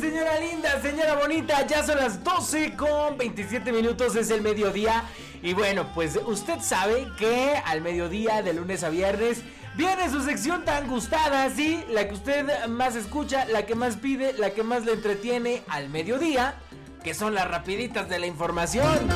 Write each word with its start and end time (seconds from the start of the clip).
Señora 0.00 0.40
linda, 0.40 0.82
señora 0.82 1.14
bonita, 1.14 1.66
ya 1.66 1.84
son 1.84 1.96
las 1.96 2.22
12 2.22 2.74
con 2.74 3.16
27 3.16 3.70
minutos, 3.72 4.16
es 4.16 4.28
el 4.30 4.42
mediodía. 4.42 5.04
Y 5.40 5.54
bueno, 5.54 5.86
pues 5.94 6.18
usted 6.26 6.60
sabe 6.60 7.06
que 7.16 7.54
al 7.64 7.80
mediodía, 7.80 8.42
de 8.42 8.54
lunes 8.54 8.82
a 8.82 8.88
viernes, 8.88 9.42
viene 9.76 10.10
su 10.10 10.22
sección 10.22 10.64
tan 10.64 10.88
gustada, 10.88 11.48
¿sí? 11.50 11.84
La 11.90 12.08
que 12.08 12.14
usted 12.14 12.66
más 12.66 12.96
escucha, 12.96 13.44
la 13.46 13.66
que 13.66 13.74
más 13.76 13.96
pide, 13.96 14.32
la 14.32 14.50
que 14.50 14.62
más 14.62 14.84
le 14.84 14.92
entretiene 14.92 15.62
al 15.68 15.88
mediodía, 15.88 16.56
que 17.02 17.14
son 17.14 17.34
las 17.34 17.48
rapiditas 17.48 18.08
de 18.08 18.18
la 18.18 18.26
información. 18.26 19.08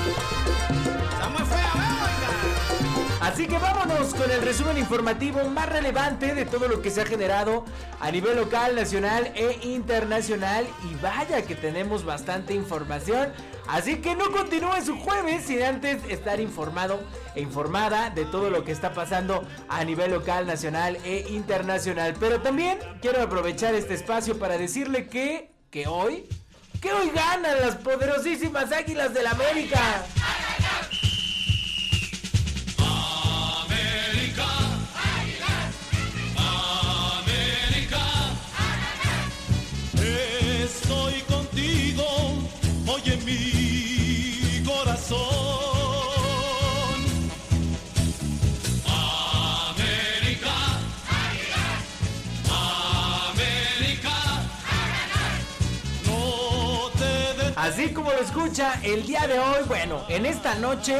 Así 3.29 3.47
que 3.47 3.59
vámonos 3.59 4.15
con 4.15 4.31
el 4.31 4.41
resumen 4.41 4.79
informativo 4.79 5.45
más 5.51 5.69
relevante 5.69 6.35
de 6.35 6.47
todo 6.47 6.67
lo 6.67 6.81
que 6.81 6.91
se 6.91 7.03
ha 7.03 7.05
generado 7.05 7.67
a 8.01 8.11
nivel 8.11 8.37
local, 8.39 8.75
nacional 8.75 9.31
e 9.35 9.59
internacional. 9.65 10.67
Y 10.91 10.95
vaya 11.03 11.43
que 11.43 11.55
tenemos 11.55 12.07
bastante 12.07 12.55
información. 12.55 13.31
Así 13.67 13.97
que 13.97 14.17
no 14.17 14.33
continúe 14.33 14.81
su 14.83 14.99
jueves 14.99 15.45
sin 15.45 15.63
antes 15.63 16.03
estar 16.09 16.41
informado 16.41 17.03
e 17.35 17.43
informada 17.43 18.09
de 18.09 18.25
todo 18.25 18.49
lo 18.49 18.65
que 18.65 18.73
está 18.73 18.95
pasando 18.95 19.47
a 19.69 19.85
nivel 19.85 20.11
local, 20.11 20.47
nacional 20.47 20.97
e 21.05 21.27
internacional. 21.29 22.15
Pero 22.19 22.41
también 22.41 22.79
quiero 23.03 23.21
aprovechar 23.21 23.75
este 23.75 23.93
espacio 23.93 24.39
para 24.39 24.57
decirle 24.57 25.07
que, 25.07 25.53
que 25.71 25.87
hoy, 25.87 26.27
que 26.81 26.95
hoy 26.95 27.13
ganan 27.15 27.61
las 27.61 27.75
poderosísimas 27.75 28.73
Águilas 28.73 29.13
del 29.13 29.27
América. 29.27 29.81
Así 57.69 57.91
como 57.91 58.11
lo 58.11 58.21
escucha, 58.21 58.81
el 58.83 59.07
día 59.07 59.27
de 59.27 59.39
hoy, 59.39 59.63
bueno, 59.67 60.03
en 60.09 60.25
esta 60.25 60.55
noche 60.55 60.97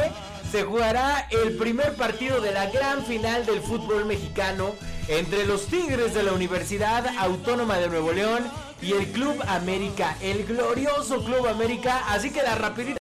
se 0.51 0.61
jugará 0.61 1.27
el 1.31 1.57
primer 1.57 1.95
partido 1.95 2.41
de 2.41 2.51
la 2.51 2.67
gran 2.67 3.03
final 3.03 3.43
del 3.43 3.59
fútbol 3.59 4.05
mexicano 4.05 4.75
entre 5.07 5.47
los 5.47 5.65
Tigres 5.65 6.13
de 6.13 6.21
la 6.21 6.31
Universidad 6.31 7.07
Autónoma 7.17 7.79
de 7.79 7.89
Nuevo 7.89 8.13
León 8.13 8.43
y 8.83 8.91
el 8.91 9.07
Club 9.07 9.35
América, 9.47 10.15
el 10.21 10.45
glorioso 10.45 11.25
Club 11.25 11.47
América. 11.47 12.03
Así 12.07 12.29
que 12.29 12.43
la 12.43 12.53
rapidita 12.53 12.99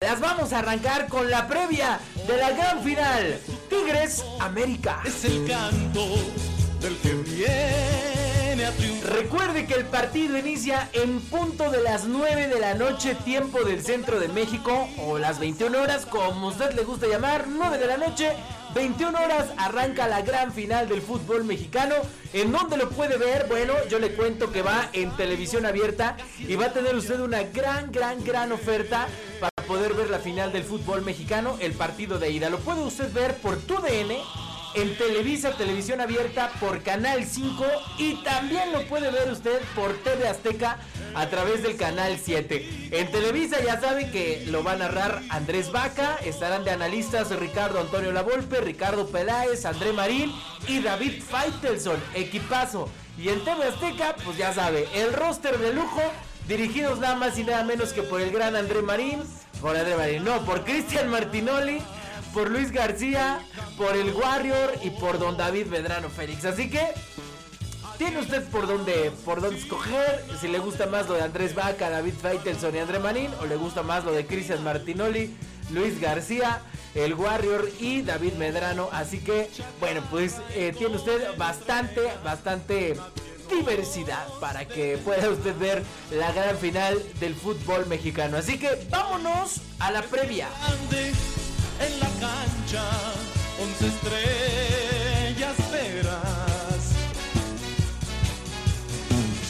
las 0.00 0.20
vamos 0.20 0.52
a 0.52 0.60
arrancar 0.60 1.08
con 1.08 1.28
la 1.28 1.48
previa 1.48 1.98
de 2.28 2.36
la 2.36 2.52
gran 2.52 2.84
final. 2.84 3.40
Tigres 3.68 4.24
América. 4.38 5.02
es 5.04 5.24
el 5.24 5.44
canto 5.44 6.04
del 6.80 6.96
que 6.98 7.14
viene 7.14 7.97
Recuerde 9.04 9.66
que 9.66 9.74
el 9.74 9.84
partido 9.84 10.36
inicia 10.36 10.88
en 10.92 11.20
punto 11.20 11.70
de 11.70 11.80
las 11.80 12.06
9 12.06 12.48
de 12.48 12.58
la 12.58 12.74
noche, 12.74 13.14
tiempo 13.14 13.62
del 13.62 13.84
centro 13.84 14.18
de 14.18 14.26
México, 14.26 14.88
o 14.98 15.16
las 15.16 15.38
21 15.38 15.80
horas, 15.80 16.06
como 16.06 16.48
usted 16.48 16.72
le 16.72 16.82
gusta 16.82 17.06
llamar, 17.06 17.46
9 17.46 17.78
de 17.78 17.86
la 17.86 17.96
noche, 17.98 18.32
21 18.74 19.16
horas, 19.16 19.50
arranca 19.58 20.08
la 20.08 20.22
gran 20.22 20.52
final 20.52 20.88
del 20.88 21.02
fútbol 21.02 21.44
mexicano. 21.44 21.94
¿En 22.32 22.50
dónde 22.50 22.76
lo 22.76 22.90
puede 22.90 23.16
ver? 23.16 23.46
Bueno, 23.48 23.74
yo 23.88 24.00
le 24.00 24.14
cuento 24.14 24.50
que 24.50 24.62
va 24.62 24.88
en 24.92 25.16
televisión 25.16 25.64
abierta 25.64 26.16
y 26.40 26.56
va 26.56 26.66
a 26.66 26.72
tener 26.72 26.96
usted 26.96 27.20
una 27.20 27.44
gran, 27.44 27.92
gran, 27.92 28.24
gran 28.24 28.50
oferta 28.50 29.06
para 29.38 29.68
poder 29.68 29.94
ver 29.94 30.10
la 30.10 30.18
final 30.18 30.52
del 30.52 30.64
fútbol 30.64 31.02
mexicano, 31.02 31.56
el 31.60 31.74
partido 31.74 32.18
de 32.18 32.32
ida. 32.32 32.50
Lo 32.50 32.58
puede 32.58 32.80
usted 32.80 33.12
ver 33.12 33.36
por 33.36 33.56
TUDN 33.58 34.16
en 34.80 34.96
Televisa, 34.96 35.50
televisión 35.56 36.00
abierta 36.00 36.52
por 36.60 36.82
Canal 36.82 37.24
5 37.24 37.64
y 37.98 38.22
también 38.22 38.72
lo 38.72 38.82
puede 38.86 39.10
ver 39.10 39.28
usted 39.30 39.60
por 39.74 39.92
TV 40.04 40.28
Azteca 40.28 40.78
a 41.14 41.28
través 41.28 41.64
del 41.64 41.76
Canal 41.76 42.16
7. 42.22 42.90
En 42.92 43.10
Televisa 43.10 43.60
ya 43.60 43.80
saben 43.80 44.10
que 44.12 44.44
lo 44.46 44.62
va 44.62 44.72
a 44.72 44.76
narrar 44.76 45.20
Andrés 45.30 45.72
Vaca, 45.72 46.16
estarán 46.24 46.64
de 46.64 46.70
analistas 46.70 47.36
Ricardo 47.36 47.80
Antonio 47.80 48.12
Lavolpe, 48.12 48.60
Ricardo 48.60 49.08
Peláez, 49.08 49.64
André 49.64 49.92
Marín 49.92 50.32
y 50.68 50.80
David 50.80 51.22
Faitelson, 51.28 51.96
equipazo. 52.14 52.88
Y 53.18 53.30
en 53.30 53.42
TV 53.44 53.64
Azteca, 53.64 54.14
pues 54.24 54.36
ya 54.36 54.52
sabe, 54.52 54.86
el 54.94 55.12
roster 55.12 55.58
de 55.58 55.74
lujo, 55.74 56.02
dirigidos 56.46 57.00
nada 57.00 57.16
más 57.16 57.36
y 57.36 57.42
nada 57.42 57.64
menos 57.64 57.92
que 57.92 58.02
por 58.02 58.20
el 58.20 58.30
gran 58.30 58.54
André 58.54 58.82
Marín, 58.82 59.24
por 59.60 59.76
André 59.76 59.96
Marín, 59.96 60.24
no, 60.24 60.44
por 60.44 60.64
Cristian 60.64 61.08
Martinoli, 61.10 61.80
por 62.32 62.50
Luis 62.50 62.72
García, 62.72 63.40
por 63.76 63.96
el 63.96 64.12
Warrior 64.12 64.74
y 64.82 64.90
por 64.90 65.18
Don 65.18 65.36
David 65.36 65.66
Medrano 65.66 66.10
Félix. 66.10 66.44
Así 66.44 66.70
que 66.70 66.94
tiene 67.98 68.18
usted 68.20 68.44
por 68.44 68.66
dónde, 68.66 69.10
por 69.24 69.40
dónde 69.40 69.58
escoger. 69.58 70.24
Si 70.40 70.48
le 70.48 70.58
gusta 70.58 70.86
más 70.86 71.08
lo 71.08 71.14
de 71.14 71.22
Andrés 71.22 71.54
Vaca, 71.54 71.90
David 71.90 72.14
Faitelson 72.20 72.74
y 72.76 72.78
André 72.78 73.00
Marín, 73.00 73.30
o 73.40 73.46
le 73.46 73.56
gusta 73.56 73.82
más 73.82 74.04
lo 74.04 74.12
de 74.12 74.24
Cristian 74.24 74.62
Martinoli, 74.62 75.34
Luis 75.70 76.00
García, 76.00 76.60
el 76.94 77.14
Warrior 77.14 77.68
y 77.80 78.02
David 78.02 78.34
Medrano. 78.34 78.88
Así 78.92 79.18
que, 79.18 79.50
bueno, 79.80 80.02
pues 80.10 80.36
eh, 80.54 80.72
tiene 80.76 80.96
usted 80.96 81.36
bastante, 81.36 82.02
bastante 82.24 82.96
diversidad 83.50 84.26
para 84.40 84.66
que 84.66 84.98
pueda 84.98 85.30
usted 85.30 85.56
ver 85.58 85.82
la 86.10 86.30
gran 86.32 86.56
final 86.58 87.02
del 87.18 87.34
fútbol 87.34 87.86
mexicano. 87.86 88.36
Así 88.36 88.58
que 88.58 88.86
vámonos 88.90 89.60
a 89.78 89.90
la 89.90 90.02
previa. 90.02 90.48
Estrellas 93.82 95.56
verás. 95.70 96.92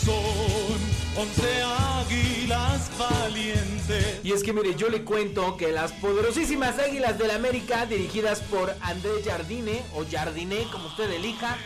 Son 0.04 0.78
once 1.16 1.62
águilas 1.62 2.90
valientes. 2.98 4.20
Y 4.22 4.32
es 4.32 4.42
que 4.42 4.52
mire, 4.52 4.74
yo 4.74 4.88
le 4.88 5.04
cuento 5.04 5.56
que 5.56 5.72
las 5.72 5.92
poderosísimas 5.92 6.78
Águilas 6.78 7.18
del 7.18 7.30
América, 7.30 7.86
dirigidas 7.86 8.40
por 8.40 8.74
Andrés 8.82 9.24
Jardine 9.24 9.82
o 9.94 10.04
Jardine, 10.10 10.66
como 10.70 10.88
usted 10.88 11.10
elija, 11.10 11.56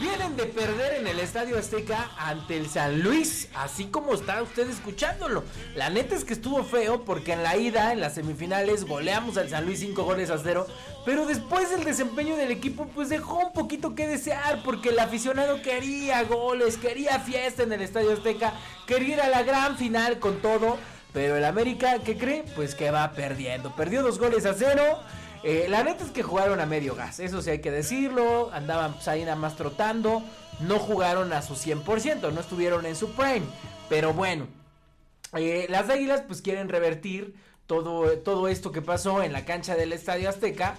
vienen 0.00 0.36
de 0.36 0.44
perder 0.46 0.94
en 1.00 1.06
el 1.06 1.20
Estadio 1.20 1.58
Azteca 1.58 2.10
ante 2.18 2.56
el 2.56 2.68
San 2.68 3.02
Luis, 3.02 3.48
así 3.54 3.86
como 3.86 4.14
está 4.14 4.42
usted 4.42 4.68
escuchándolo. 4.68 5.44
La 5.74 5.90
neta 5.90 6.14
es 6.14 6.24
que 6.24 6.34
estuvo 6.34 6.64
feo 6.64 7.04
porque 7.04 7.32
en 7.32 7.42
la 7.42 7.56
ida, 7.56 7.92
en 7.92 8.00
las 8.00 8.14
semifinales, 8.14 8.84
goleamos 8.84 9.36
al 9.36 9.48
San 9.48 9.64
Luis 9.64 9.80
5 9.80 10.02
goles 10.02 10.30
a 10.30 10.38
0, 10.38 10.66
pero 11.04 11.26
después 11.26 11.70
el 11.72 11.84
desempeño 11.84 12.36
del 12.36 12.50
equipo 12.50 12.88
pues 12.94 13.08
dejó 13.08 13.38
un 13.38 13.52
poquito 13.52 13.94
que 13.94 14.06
desear 14.06 14.62
porque 14.64 14.90
el 14.90 14.98
aficionado 14.98 15.62
quería 15.62 16.22
goles, 16.24 16.76
quería 16.76 17.20
fiesta 17.20 17.62
en 17.62 17.72
el 17.72 17.82
Estadio 17.82 18.12
Azteca, 18.12 18.52
quería 18.86 19.14
ir 19.14 19.20
a 19.20 19.28
la 19.28 19.42
gran 19.42 19.76
final 19.76 20.18
con 20.18 20.40
todo. 20.40 20.76
Pero 21.12 21.34
el 21.36 21.46
América, 21.46 22.00
¿qué 22.04 22.18
cree? 22.18 22.44
Pues 22.54 22.74
que 22.74 22.90
va 22.90 23.10
perdiendo. 23.12 23.74
Perdió 23.74 24.02
dos 24.02 24.18
goles 24.18 24.44
a 24.44 24.52
cero. 24.52 24.98
Eh, 25.48 25.68
la 25.68 25.84
neta 25.84 26.02
es 26.02 26.10
que 26.10 26.24
jugaron 26.24 26.58
a 26.58 26.66
medio 26.66 26.96
gas, 26.96 27.20
eso 27.20 27.40
sí 27.40 27.50
hay 27.50 27.60
que 27.60 27.70
decirlo. 27.70 28.50
Andaban 28.52 28.94
pues, 28.94 29.06
ahí 29.06 29.22
nada 29.22 29.36
más 29.36 29.54
trotando. 29.54 30.24
No 30.58 30.80
jugaron 30.80 31.32
a 31.32 31.40
su 31.40 31.54
100%, 31.54 32.32
no 32.32 32.40
estuvieron 32.40 32.84
en 32.84 32.96
su 32.96 33.12
prime. 33.12 33.46
Pero 33.88 34.12
bueno, 34.12 34.48
eh, 35.34 35.66
las 35.68 35.88
Águilas 35.88 36.24
pues 36.26 36.42
quieren 36.42 36.68
revertir 36.68 37.36
todo, 37.68 38.18
todo 38.18 38.48
esto 38.48 38.72
que 38.72 38.82
pasó 38.82 39.22
en 39.22 39.32
la 39.32 39.44
cancha 39.44 39.76
del 39.76 39.92
Estadio 39.92 40.28
Azteca. 40.28 40.78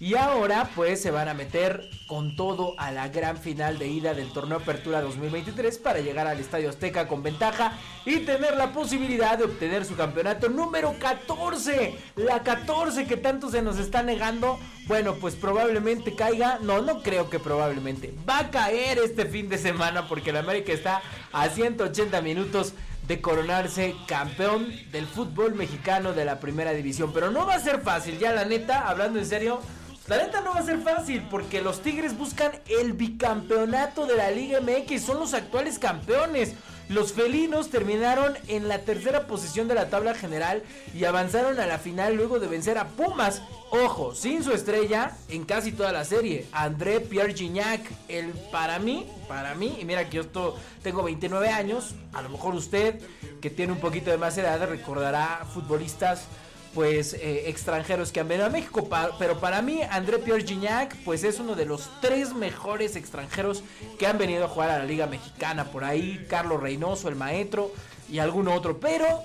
Y 0.00 0.16
ahora 0.16 0.70
pues 0.74 1.00
se 1.00 1.12
van 1.12 1.28
a 1.28 1.34
meter 1.34 1.88
con 2.08 2.34
todo 2.34 2.74
a 2.78 2.90
la 2.90 3.08
gran 3.08 3.38
final 3.38 3.78
de 3.78 3.86
ida 3.86 4.12
del 4.12 4.32
torneo 4.32 4.58
Apertura 4.58 5.00
2023 5.00 5.78
para 5.78 6.00
llegar 6.00 6.26
al 6.26 6.40
Estadio 6.40 6.68
Azteca 6.68 7.06
con 7.06 7.22
ventaja 7.22 7.78
y 8.04 8.18
tener 8.20 8.56
la 8.56 8.72
posibilidad 8.72 9.38
de 9.38 9.44
obtener 9.44 9.84
su 9.84 9.94
campeonato 9.94 10.48
número 10.48 10.96
14. 10.98 11.94
La 12.16 12.42
14 12.42 13.06
que 13.06 13.16
tanto 13.16 13.50
se 13.50 13.62
nos 13.62 13.78
está 13.78 14.02
negando. 14.02 14.58
Bueno, 14.88 15.14
pues 15.14 15.36
probablemente 15.36 16.16
caiga. 16.16 16.58
No, 16.60 16.82
no 16.82 17.00
creo 17.00 17.30
que 17.30 17.38
probablemente. 17.38 18.12
Va 18.28 18.40
a 18.40 18.50
caer 18.50 18.98
este 18.98 19.26
fin 19.26 19.48
de 19.48 19.58
semana 19.58 20.08
porque 20.08 20.30
el 20.30 20.38
América 20.38 20.72
está 20.72 21.02
a 21.32 21.48
180 21.48 22.20
minutos 22.20 22.74
de 23.06 23.20
coronarse 23.20 23.94
campeón 24.08 24.72
del 24.90 25.06
fútbol 25.06 25.54
mexicano 25.54 26.14
de 26.14 26.24
la 26.24 26.40
primera 26.40 26.72
división. 26.72 27.12
Pero 27.14 27.30
no 27.30 27.46
va 27.46 27.54
a 27.54 27.60
ser 27.60 27.80
fácil, 27.80 28.18
ya 28.18 28.32
la 28.32 28.44
neta, 28.44 28.88
hablando 28.88 29.20
en 29.20 29.26
serio. 29.26 29.60
La 30.06 30.18
neta 30.18 30.42
no 30.42 30.52
va 30.52 30.60
a 30.60 30.64
ser 30.64 30.80
fácil 30.80 31.26
porque 31.30 31.62
los 31.62 31.80
Tigres 31.80 32.18
buscan 32.18 32.52
el 32.68 32.92
bicampeonato 32.92 34.04
de 34.04 34.16
la 34.16 34.30
Liga 34.30 34.60
MX, 34.60 35.02
son 35.02 35.18
los 35.18 35.32
actuales 35.32 35.78
campeones. 35.78 36.52
Los 36.90 37.14
felinos 37.14 37.70
terminaron 37.70 38.34
en 38.48 38.68
la 38.68 38.80
tercera 38.80 39.26
posición 39.26 39.66
de 39.66 39.74
la 39.74 39.88
tabla 39.88 40.12
general 40.12 40.62
y 40.94 41.06
avanzaron 41.06 41.58
a 41.58 41.64
la 41.64 41.78
final 41.78 42.16
luego 42.16 42.38
de 42.38 42.48
vencer 42.48 42.76
a 42.76 42.88
Pumas. 42.88 43.40
Ojo, 43.70 44.14
sin 44.14 44.44
su 44.44 44.52
estrella 44.52 45.16
en 45.30 45.46
casi 45.46 45.72
toda 45.72 45.90
la 45.90 46.04
serie, 46.04 46.46
André 46.52 47.00
Pierre 47.00 47.32
Gignac, 47.32 47.80
el 48.08 48.26
para 48.52 48.78
mí, 48.78 49.06
para 49.26 49.54
mí, 49.54 49.78
y 49.80 49.86
mira 49.86 50.10
que 50.10 50.18
yo 50.18 50.54
tengo 50.82 51.02
29 51.02 51.48
años, 51.48 51.94
a 52.12 52.20
lo 52.20 52.28
mejor 52.28 52.54
usted 52.54 53.00
que 53.40 53.48
tiene 53.48 53.72
un 53.72 53.80
poquito 53.80 54.10
de 54.10 54.18
más 54.18 54.36
edad 54.36 54.68
recordará 54.68 55.46
futbolistas 55.52 56.26
pues 56.74 57.14
eh, 57.14 57.48
extranjeros 57.48 58.10
que 58.10 58.20
han 58.20 58.28
venido 58.28 58.46
a 58.46 58.50
México. 58.50 58.88
pero 59.18 59.38
para 59.38 59.62
mí, 59.62 59.82
André 59.88 60.18
Pierre 60.18 60.44
Gignac, 60.44 60.96
pues 61.04 61.24
es 61.24 61.38
uno 61.38 61.54
de 61.54 61.66
los 61.66 61.88
tres 62.00 62.34
mejores 62.34 62.96
extranjeros 62.96 63.62
que 63.98 64.06
han 64.06 64.18
venido 64.18 64.44
a 64.44 64.48
jugar 64.48 64.70
a 64.70 64.78
la 64.78 64.84
Liga 64.84 65.06
Mexicana. 65.06 65.66
Por 65.66 65.84
ahí, 65.84 66.26
Carlos 66.28 66.60
Reynoso, 66.60 67.08
el 67.08 67.16
maestro, 67.16 67.70
y 68.08 68.18
algún 68.18 68.48
otro. 68.48 68.78
Pero 68.78 69.22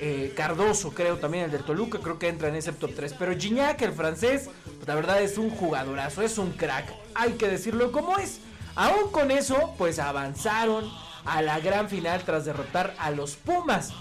eh, 0.00 0.32
Cardoso, 0.36 0.92
creo 0.92 1.18
también 1.18 1.44
el 1.44 1.50
del 1.50 1.64
Toluca, 1.64 1.98
creo 1.98 2.18
que 2.18 2.28
entra 2.28 2.48
en 2.48 2.56
ese 2.56 2.72
top 2.72 2.92
3. 2.94 3.14
Pero 3.18 3.36
Gignac, 3.36 3.82
el 3.82 3.92
francés, 3.92 4.48
pues 4.64 4.86
la 4.86 4.94
verdad 4.94 5.22
es 5.22 5.38
un 5.38 5.50
jugadorazo, 5.50 6.22
es 6.22 6.38
un 6.38 6.52
crack. 6.52 6.92
Hay 7.14 7.32
que 7.32 7.48
decirlo 7.48 7.92
como 7.92 8.18
es. 8.18 8.38
Aún 8.74 9.10
con 9.10 9.30
eso, 9.30 9.74
pues 9.76 9.98
avanzaron 9.98 10.90
a 11.24 11.42
la 11.42 11.60
gran 11.60 11.88
final 11.88 12.22
tras 12.24 12.44
derrotar 12.44 12.94
a 12.98 13.10
los 13.10 13.36
Pumas. 13.36 13.92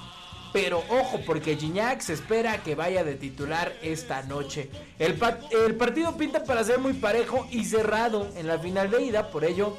Pero 0.53 0.83
ojo, 0.89 1.21
porque 1.25 1.55
Gignac 1.55 2.01
se 2.01 2.13
espera 2.13 2.61
que 2.61 2.75
vaya 2.75 3.03
de 3.03 3.15
titular 3.15 3.73
esta 3.81 4.21
noche. 4.23 4.69
El, 4.99 5.15
partido 5.15 6.17
pinta 6.17 6.43
para 6.43 6.63
ser 6.63 6.79
muy 6.79 6.93
parejo 6.93 7.47
y 7.51 7.65
cerrado 7.65 8.29
en 8.35 8.47
la 8.47 8.59
final 8.59 8.91
de 8.91 9.01
ida, 9.01 9.29
por 9.29 9.45
ello, 9.45 9.77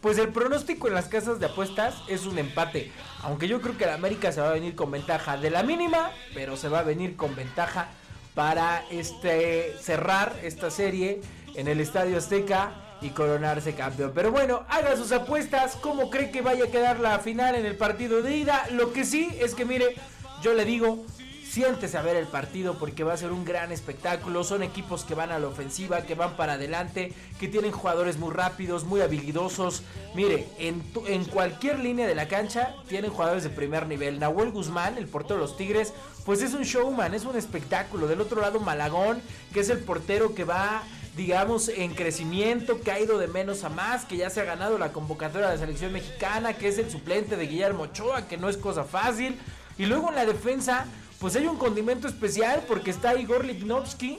pues 0.00 0.18
el 0.18 0.28
pronóstico 0.28 0.86
en 0.86 0.94
las 0.94 1.06
casas 1.06 1.40
de 1.40 1.46
apuestas 1.46 1.94
es 2.08 2.24
un 2.26 2.38
empate. 2.38 2.92
Aunque 3.22 3.48
yo 3.48 3.60
creo 3.60 3.76
que 3.76 3.84
el 3.84 3.90
América 3.90 4.30
se 4.30 4.40
va 4.40 4.50
a 4.50 4.52
venir 4.52 4.76
con 4.76 4.90
ventaja 4.90 5.36
de 5.36 5.50
la 5.50 5.62
mínima, 5.62 6.10
pero 6.34 6.56
se 6.56 6.68
va 6.68 6.80
a 6.80 6.82
venir 6.82 7.16
con 7.16 7.34
ventaja 7.34 7.88
para 8.34 8.84
este 8.90 9.76
cerrar 9.80 10.36
esta 10.42 10.70
serie 10.70 11.20
en 11.54 11.68
el 11.68 11.80
Estadio 11.80 12.18
Azteca 12.18 12.83
y 13.04 13.10
coronarse 13.10 13.74
campeón. 13.74 14.12
Pero 14.14 14.32
bueno, 14.32 14.62
haga 14.68 14.96
sus 14.96 15.12
apuestas. 15.12 15.76
¿Cómo 15.76 16.10
cree 16.10 16.30
que 16.30 16.40
vaya 16.40 16.64
a 16.64 16.68
quedar 16.68 17.00
la 17.00 17.18
final 17.18 17.54
en 17.54 17.66
el 17.66 17.76
partido 17.76 18.22
de 18.22 18.36
ida? 18.36 18.66
Lo 18.70 18.92
que 18.92 19.04
sí 19.04 19.28
es 19.38 19.54
que 19.54 19.66
mire, 19.66 19.94
yo 20.42 20.54
le 20.54 20.64
digo, 20.64 21.04
siéntese 21.46 21.98
a 21.98 22.02
ver 22.02 22.16
el 22.16 22.26
partido 22.26 22.78
porque 22.78 23.04
va 23.04 23.12
a 23.12 23.16
ser 23.18 23.30
un 23.30 23.44
gran 23.44 23.72
espectáculo. 23.72 24.42
Son 24.42 24.62
equipos 24.62 25.04
que 25.04 25.14
van 25.14 25.32
a 25.32 25.38
la 25.38 25.48
ofensiva, 25.48 26.02
que 26.02 26.14
van 26.14 26.34
para 26.36 26.54
adelante, 26.54 27.12
que 27.38 27.46
tienen 27.46 27.72
jugadores 27.72 28.16
muy 28.16 28.32
rápidos, 28.32 28.84
muy 28.84 29.02
habilidosos. 29.02 29.82
Mire, 30.14 30.48
en, 30.58 30.82
en 31.06 31.26
cualquier 31.26 31.80
línea 31.80 32.06
de 32.06 32.14
la 32.14 32.26
cancha 32.26 32.74
tienen 32.88 33.10
jugadores 33.10 33.44
de 33.44 33.50
primer 33.50 33.86
nivel. 33.86 34.18
Nahuel 34.18 34.50
Guzmán, 34.50 34.96
el 34.96 35.08
portero 35.08 35.34
de 35.34 35.42
los 35.42 35.58
Tigres, 35.58 35.92
pues 36.24 36.40
es 36.40 36.54
un 36.54 36.62
showman, 36.62 37.12
es 37.12 37.26
un 37.26 37.36
espectáculo. 37.36 38.06
Del 38.06 38.22
otro 38.22 38.40
lado, 38.40 38.60
Malagón, 38.60 39.20
que 39.52 39.60
es 39.60 39.68
el 39.68 39.80
portero 39.80 40.34
que 40.34 40.44
va 40.44 40.82
digamos, 41.16 41.68
en 41.68 41.94
crecimiento, 41.94 42.80
que 42.80 42.90
ha 42.90 42.98
ido 42.98 43.18
de 43.18 43.28
menos 43.28 43.62
a 43.64 43.68
más, 43.68 44.04
que 44.04 44.16
ya 44.16 44.30
se 44.30 44.40
ha 44.40 44.44
ganado 44.44 44.78
la 44.78 44.92
convocatoria 44.92 45.48
de 45.48 45.54
la 45.54 45.60
selección 45.60 45.92
mexicana, 45.92 46.54
que 46.54 46.68
es 46.68 46.78
el 46.78 46.90
suplente 46.90 47.36
de 47.36 47.46
Guillermo 47.46 47.84
Ochoa, 47.84 48.26
que 48.26 48.36
no 48.36 48.48
es 48.48 48.56
cosa 48.56 48.84
fácil. 48.84 49.38
Y 49.78 49.86
luego 49.86 50.08
en 50.08 50.16
la 50.16 50.26
defensa, 50.26 50.86
pues 51.20 51.36
hay 51.36 51.46
un 51.46 51.56
condimento 51.56 52.08
especial 52.08 52.64
porque 52.66 52.90
está 52.90 53.14
Igor 53.14 53.44
Lipnovsky, 53.44 54.18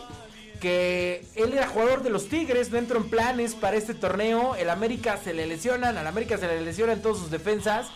que 0.61 1.25
él 1.35 1.53
era 1.53 1.67
jugador 1.67 2.01
de 2.01 2.09
los 2.09 2.29
Tigres, 2.29 2.71
no 2.71 2.77
entró 2.77 2.97
en 2.97 3.09
planes 3.09 3.55
para 3.55 3.75
este 3.75 3.93
torneo. 3.93 4.55
El 4.55 4.69
América 4.69 5.19
se 5.21 5.33
le 5.33 5.45
lesionan, 5.47 5.97
al 5.97 6.07
América 6.07 6.37
se 6.37 6.47
le 6.47 6.61
lesionan 6.61 7.01
todas 7.01 7.17
sus 7.17 7.29
defensas. 7.29 7.87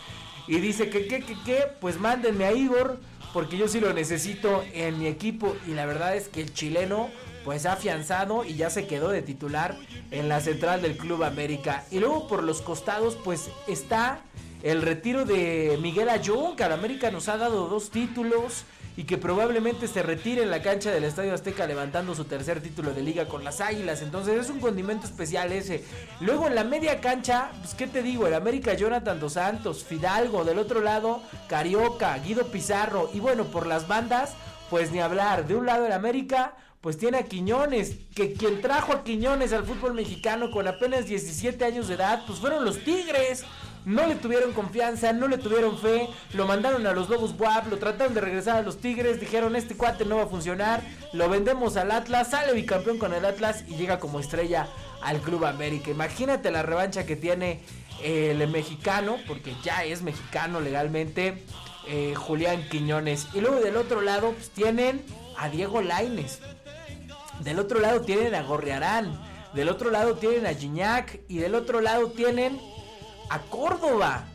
Y 0.45 0.59
dice 0.59 0.89
que, 0.89 1.07
que, 1.07 1.21
que, 1.21 1.41
que, 1.43 1.63
pues 1.79 1.99
mándenme 1.99 2.45
a 2.45 2.51
Igor, 2.51 2.99
porque 3.33 3.55
yo 3.57 3.67
sí 3.67 3.79
lo 3.79 3.93
necesito 3.93 4.63
en 4.73 4.99
mi 4.99 5.07
equipo. 5.07 5.55
Y 5.67 5.71
la 5.71 5.85
verdad 5.85 6.15
es 6.15 6.27
que 6.27 6.41
el 6.41 6.53
chileno 6.53 7.09
pues 7.49 7.65
ha 7.65 7.73
afianzado 7.73 8.45
y 8.45 8.53
ya 8.53 8.69
se 8.69 8.85
quedó 8.85 9.09
de 9.09 9.23
titular 9.23 9.75
en 10.11 10.29
la 10.29 10.39
central 10.39 10.83
del 10.83 10.95
Club 10.95 11.23
América. 11.23 11.83
Y 11.89 11.97
luego 11.97 12.27
por 12.27 12.43
los 12.43 12.61
costados 12.61 13.17
pues 13.23 13.49
está 13.65 14.19
el 14.61 14.83
retiro 14.83 15.25
de 15.25 15.79
Miguel 15.81 16.09
Ayón, 16.09 16.55
que 16.55 16.63
al 16.63 16.73
América 16.73 17.09
nos 17.09 17.27
ha 17.27 17.37
dado 17.37 17.67
dos 17.67 17.89
títulos 17.89 18.65
y 18.95 19.05
que 19.05 19.17
probablemente 19.17 19.87
se 19.87 20.03
retire 20.03 20.43
en 20.43 20.51
la 20.51 20.61
cancha 20.61 20.91
del 20.91 21.05
Estadio 21.05 21.33
Azteca 21.33 21.65
levantando 21.65 22.13
su 22.13 22.25
tercer 22.25 22.61
título 22.61 22.93
de 22.93 23.01
liga 23.01 23.27
con 23.27 23.43
las 23.43 23.61
Águilas. 23.61 24.03
Entonces 24.03 24.39
es 24.39 24.51
un 24.51 24.59
condimento 24.59 25.07
especial 25.07 25.51
ese. 25.51 25.83
Luego 26.19 26.45
en 26.45 26.53
la 26.53 26.63
media 26.63 27.01
cancha, 27.01 27.49
pues 27.63 27.73
qué 27.73 27.87
te 27.87 28.03
digo, 28.03 28.27
el 28.27 28.35
América 28.35 28.75
Jonathan 28.75 29.19
Dos 29.19 29.33
Santos, 29.33 29.83
Fidalgo, 29.83 30.45
del 30.45 30.59
otro 30.59 30.81
lado 30.81 31.23
Carioca, 31.47 32.15
Guido 32.19 32.45
Pizarro 32.51 33.09
y 33.11 33.19
bueno, 33.19 33.45
por 33.45 33.65
las 33.65 33.87
bandas, 33.87 34.35
pues 34.69 34.91
ni 34.91 34.99
hablar. 34.99 35.47
De 35.47 35.55
un 35.55 35.65
lado 35.65 35.87
el 35.87 35.93
América, 35.93 36.53
pues 36.81 36.97
tiene 36.97 37.17
a 37.17 37.23
Quiñones, 37.23 37.95
que 38.15 38.33
quien 38.33 38.61
trajo 38.61 38.93
a 38.93 39.03
Quiñones 39.03 39.51
al 39.51 39.65
fútbol 39.65 39.93
mexicano 39.93 40.49
con 40.49 40.67
apenas 40.67 41.07
17 41.07 41.63
años 41.65 41.87
de 41.87 41.95
edad, 41.95 42.23
pues 42.25 42.39
fueron 42.39 42.63
los 42.63 42.83
Tigres. 42.83 43.43
No 43.85 44.05
le 44.05 44.15
tuvieron 44.15 44.51
confianza, 44.51 45.13
no 45.13 45.27
le 45.27 45.37
tuvieron 45.37 45.77
fe, 45.79 46.07
lo 46.33 46.45
mandaron 46.45 46.85
a 46.85 46.93
los 46.93 47.09
Lobos 47.09 47.37
Buap, 47.37 47.69
lo 47.69 47.77
trataron 47.77 48.13
de 48.13 48.21
regresar 48.21 48.57
a 48.57 48.61
los 48.61 48.79
Tigres, 48.79 49.19
dijeron 49.19 49.55
este 49.55 49.75
cuate 49.75 50.03
no 50.03 50.17
va 50.17 50.23
a 50.23 50.27
funcionar, 50.27 50.83
lo 51.13 51.29
vendemos 51.29 51.77
al 51.77 51.91
Atlas, 51.91 52.31
sale 52.31 52.53
bicampeón 52.53 52.97
con 52.97 53.13
el 53.13 53.25
Atlas 53.25 53.63
y 53.67 53.75
llega 53.75 53.99
como 53.99 54.19
estrella 54.19 54.67
al 55.01 55.21
Club 55.21 55.45
América. 55.45 55.91
Imagínate 55.91 56.51
la 56.51 56.61
revancha 56.61 57.05
que 57.05 57.15
tiene 57.15 57.61
el 58.03 58.45
mexicano, 58.49 59.17
porque 59.27 59.53
ya 59.63 59.83
es 59.83 60.01
mexicano 60.01 60.59
legalmente, 60.59 61.43
eh, 61.87 62.13
Julián 62.15 62.67
Quiñones. 62.69 63.27
Y 63.33 63.41
luego 63.41 63.59
del 63.59 63.77
otro 63.77 64.01
lado 64.01 64.33
pues, 64.33 64.49
tienen 64.49 65.01
a 65.37 65.49
Diego 65.49 65.81
Laines. 65.81 66.39
Del 67.39 67.59
otro 67.59 67.79
lado 67.79 68.01
tienen 68.01 68.35
a 68.35 68.43
Gorriarán. 68.43 69.19
Del 69.53 69.69
otro 69.69 69.91
lado 69.91 70.15
tienen 70.15 70.45
a 70.45 70.53
Gignac. 70.53 71.21
Y 71.27 71.37
del 71.37 71.55
otro 71.55 71.81
lado 71.81 72.09
tienen 72.11 72.59
a 73.29 73.39
Córdoba. 73.39 74.25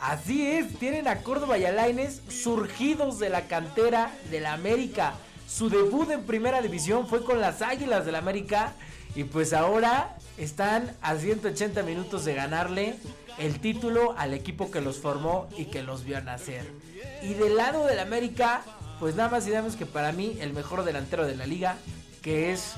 Así 0.00 0.46
es, 0.46 0.78
tienen 0.78 1.06
a 1.08 1.22
Córdoba 1.22 1.58
y 1.58 1.64
a 1.64 1.72
Laines 1.72 2.22
surgidos 2.28 3.18
de 3.18 3.30
la 3.30 3.46
cantera 3.46 4.12
de 4.30 4.40
la 4.40 4.52
América. 4.52 5.14
Su 5.48 5.70
debut 5.70 6.10
en 6.10 6.24
primera 6.24 6.60
división 6.60 7.06
fue 7.06 7.24
con 7.24 7.40
las 7.40 7.62
Águilas 7.62 8.04
del 8.04 8.12
la 8.12 8.18
América. 8.18 8.72
Y 9.14 9.24
pues 9.24 9.52
ahora 9.52 10.16
están 10.38 10.96
a 11.02 11.16
180 11.16 11.82
minutos 11.82 12.24
de 12.24 12.34
ganarle 12.34 12.96
el 13.38 13.60
título 13.60 14.14
al 14.16 14.34
equipo 14.34 14.70
que 14.70 14.80
los 14.80 14.98
formó 14.98 15.48
y 15.56 15.66
que 15.66 15.82
los 15.82 16.04
vio 16.04 16.20
nacer. 16.22 16.64
Y 17.22 17.34
del 17.34 17.56
lado 17.56 17.86
del 17.86 17.98
América, 17.98 18.62
pues 18.98 19.14
nada 19.14 19.28
más 19.28 19.46
y 19.46 19.50
nada 19.50 19.68
que 19.76 19.86
para 19.86 20.12
mí 20.12 20.36
el 20.40 20.52
mejor 20.52 20.84
delantero 20.84 21.26
de 21.26 21.36
la 21.36 21.46
liga 21.46 21.76
que 22.22 22.52
es 22.52 22.74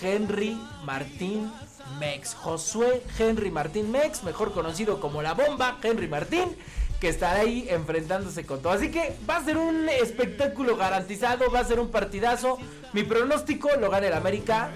Henry 0.00 0.56
Martín 0.84 1.50
Mex. 1.98 2.34
Josué 2.34 3.02
Henry 3.18 3.50
Martín 3.50 3.90
Mex, 3.90 4.22
mejor 4.22 4.52
conocido 4.52 5.00
como 5.00 5.22
la 5.22 5.34
bomba 5.34 5.78
Henry 5.82 6.06
Martín, 6.06 6.56
que 7.00 7.08
estará 7.08 7.40
ahí 7.40 7.66
enfrentándose 7.70 8.44
con 8.46 8.60
todo. 8.60 8.72
Así 8.72 8.90
que 8.90 9.16
va 9.28 9.36
a 9.36 9.44
ser 9.44 9.56
un 9.56 9.88
espectáculo 9.88 10.76
garantizado, 10.76 11.50
va 11.50 11.60
a 11.60 11.64
ser 11.64 11.80
un 11.80 11.90
partidazo. 11.90 12.58
Mi 12.92 13.02
pronóstico 13.02 13.70
lo 13.80 13.90
gana 13.90 14.06
el 14.06 14.12
América. 14.12 14.70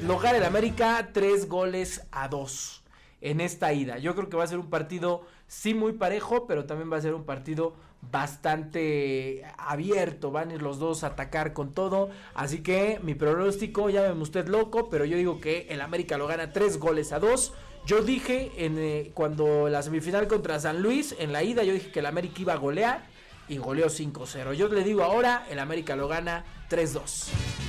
Lo 0.00 0.18
gana 0.18 0.38
el 0.38 0.44
América 0.44 1.10
tres 1.12 1.48
goles 1.48 2.02
a 2.12 2.28
dos 2.28 2.84
en 3.20 3.40
esta 3.40 3.72
ida. 3.72 3.98
Yo 3.98 4.14
creo 4.14 4.28
que 4.28 4.36
va 4.36 4.44
a 4.44 4.48
ser 4.48 4.58
un 4.58 4.70
partido 4.70 5.22
sí 5.48 5.74
muy 5.74 5.92
parejo, 5.92 6.46
pero 6.46 6.66
también 6.66 6.92
va 6.92 6.98
a 6.98 7.00
ser 7.00 7.14
un 7.14 7.24
partido 7.24 7.74
bastante 8.00 9.44
abierto, 9.58 10.30
van 10.30 10.50
a 10.50 10.54
ir 10.54 10.62
los 10.62 10.78
dos 10.78 11.04
a 11.04 11.08
atacar 11.08 11.52
con 11.52 11.72
todo, 11.74 12.10
así 12.34 12.62
que 12.62 13.00
mi 13.02 13.14
pronóstico, 13.14 13.90
llámeme 13.90 14.22
usted 14.22 14.48
loco, 14.48 14.88
pero 14.88 15.04
yo 15.04 15.16
digo 15.16 15.40
que 15.40 15.66
el 15.70 15.80
América 15.80 16.16
lo 16.16 16.26
gana 16.26 16.52
tres 16.52 16.78
goles 16.78 17.12
a 17.12 17.18
dos. 17.18 17.52
Yo 17.86 18.02
dije 18.02 18.52
en 18.56 18.76
eh, 18.78 19.10
cuando 19.14 19.68
la 19.68 19.82
semifinal 19.82 20.28
contra 20.28 20.60
San 20.60 20.82
Luis, 20.82 21.14
en 21.18 21.32
la 21.32 21.42
ida, 21.42 21.62
yo 21.62 21.72
dije 21.72 21.90
que 21.90 22.00
el 22.00 22.06
América 22.06 22.42
iba 22.42 22.52
a 22.52 22.56
golear 22.56 23.06
y 23.48 23.56
goleó 23.56 23.86
5-0. 23.86 24.52
Yo 24.54 24.68
le 24.68 24.84
digo 24.84 25.02
ahora, 25.02 25.46
el 25.50 25.58
América 25.58 25.96
lo 25.96 26.06
gana 26.06 26.44
3-2. 26.68 27.28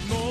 No 0.10 0.29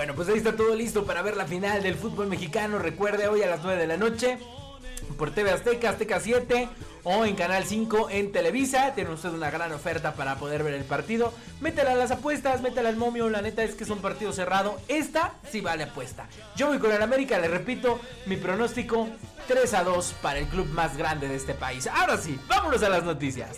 Bueno, 0.00 0.14
pues 0.14 0.30
ahí 0.30 0.38
está 0.38 0.56
todo 0.56 0.74
listo 0.74 1.04
para 1.04 1.20
ver 1.20 1.36
la 1.36 1.44
final 1.44 1.82
del 1.82 1.94
fútbol 1.94 2.26
mexicano. 2.26 2.78
Recuerde 2.78 3.28
hoy 3.28 3.42
a 3.42 3.46
las 3.46 3.62
9 3.62 3.78
de 3.78 3.86
la 3.86 3.98
noche 3.98 4.38
por 5.18 5.30
TV 5.30 5.50
Azteca, 5.50 5.90
Azteca 5.90 6.18
7 6.18 6.70
o 7.02 7.26
en 7.26 7.36
Canal 7.36 7.64
5 7.64 8.08
en 8.08 8.32
Televisa. 8.32 8.94
Tiene 8.94 9.10
usted 9.10 9.28
una 9.28 9.50
gran 9.50 9.70
oferta 9.72 10.14
para 10.14 10.36
poder 10.36 10.62
ver 10.64 10.72
el 10.72 10.84
partido. 10.84 11.34
Métela 11.60 11.92
a 11.92 11.96
las 11.96 12.12
apuestas, 12.12 12.62
métela 12.62 12.88
al 12.88 12.96
momio. 12.96 13.28
La 13.28 13.42
neta 13.42 13.62
es 13.62 13.74
que 13.74 13.84
es 13.84 13.90
un 13.90 13.98
partido 13.98 14.32
cerrado. 14.32 14.80
Esta 14.88 15.34
sí 15.52 15.60
vale 15.60 15.84
apuesta. 15.84 16.28
Yo 16.56 16.68
voy 16.68 16.78
con 16.78 16.92
el 16.92 17.02
América, 17.02 17.38
le 17.38 17.48
repito, 17.48 18.00
mi 18.24 18.36
pronóstico 18.36 19.06
3 19.48 19.74
a 19.74 19.84
2 19.84 20.14
para 20.22 20.38
el 20.38 20.46
club 20.46 20.66
más 20.70 20.96
grande 20.96 21.28
de 21.28 21.36
este 21.36 21.52
país. 21.52 21.86
Ahora 21.86 22.16
sí, 22.16 22.40
vámonos 22.48 22.82
a 22.82 22.88
las 22.88 23.04
noticias. 23.04 23.50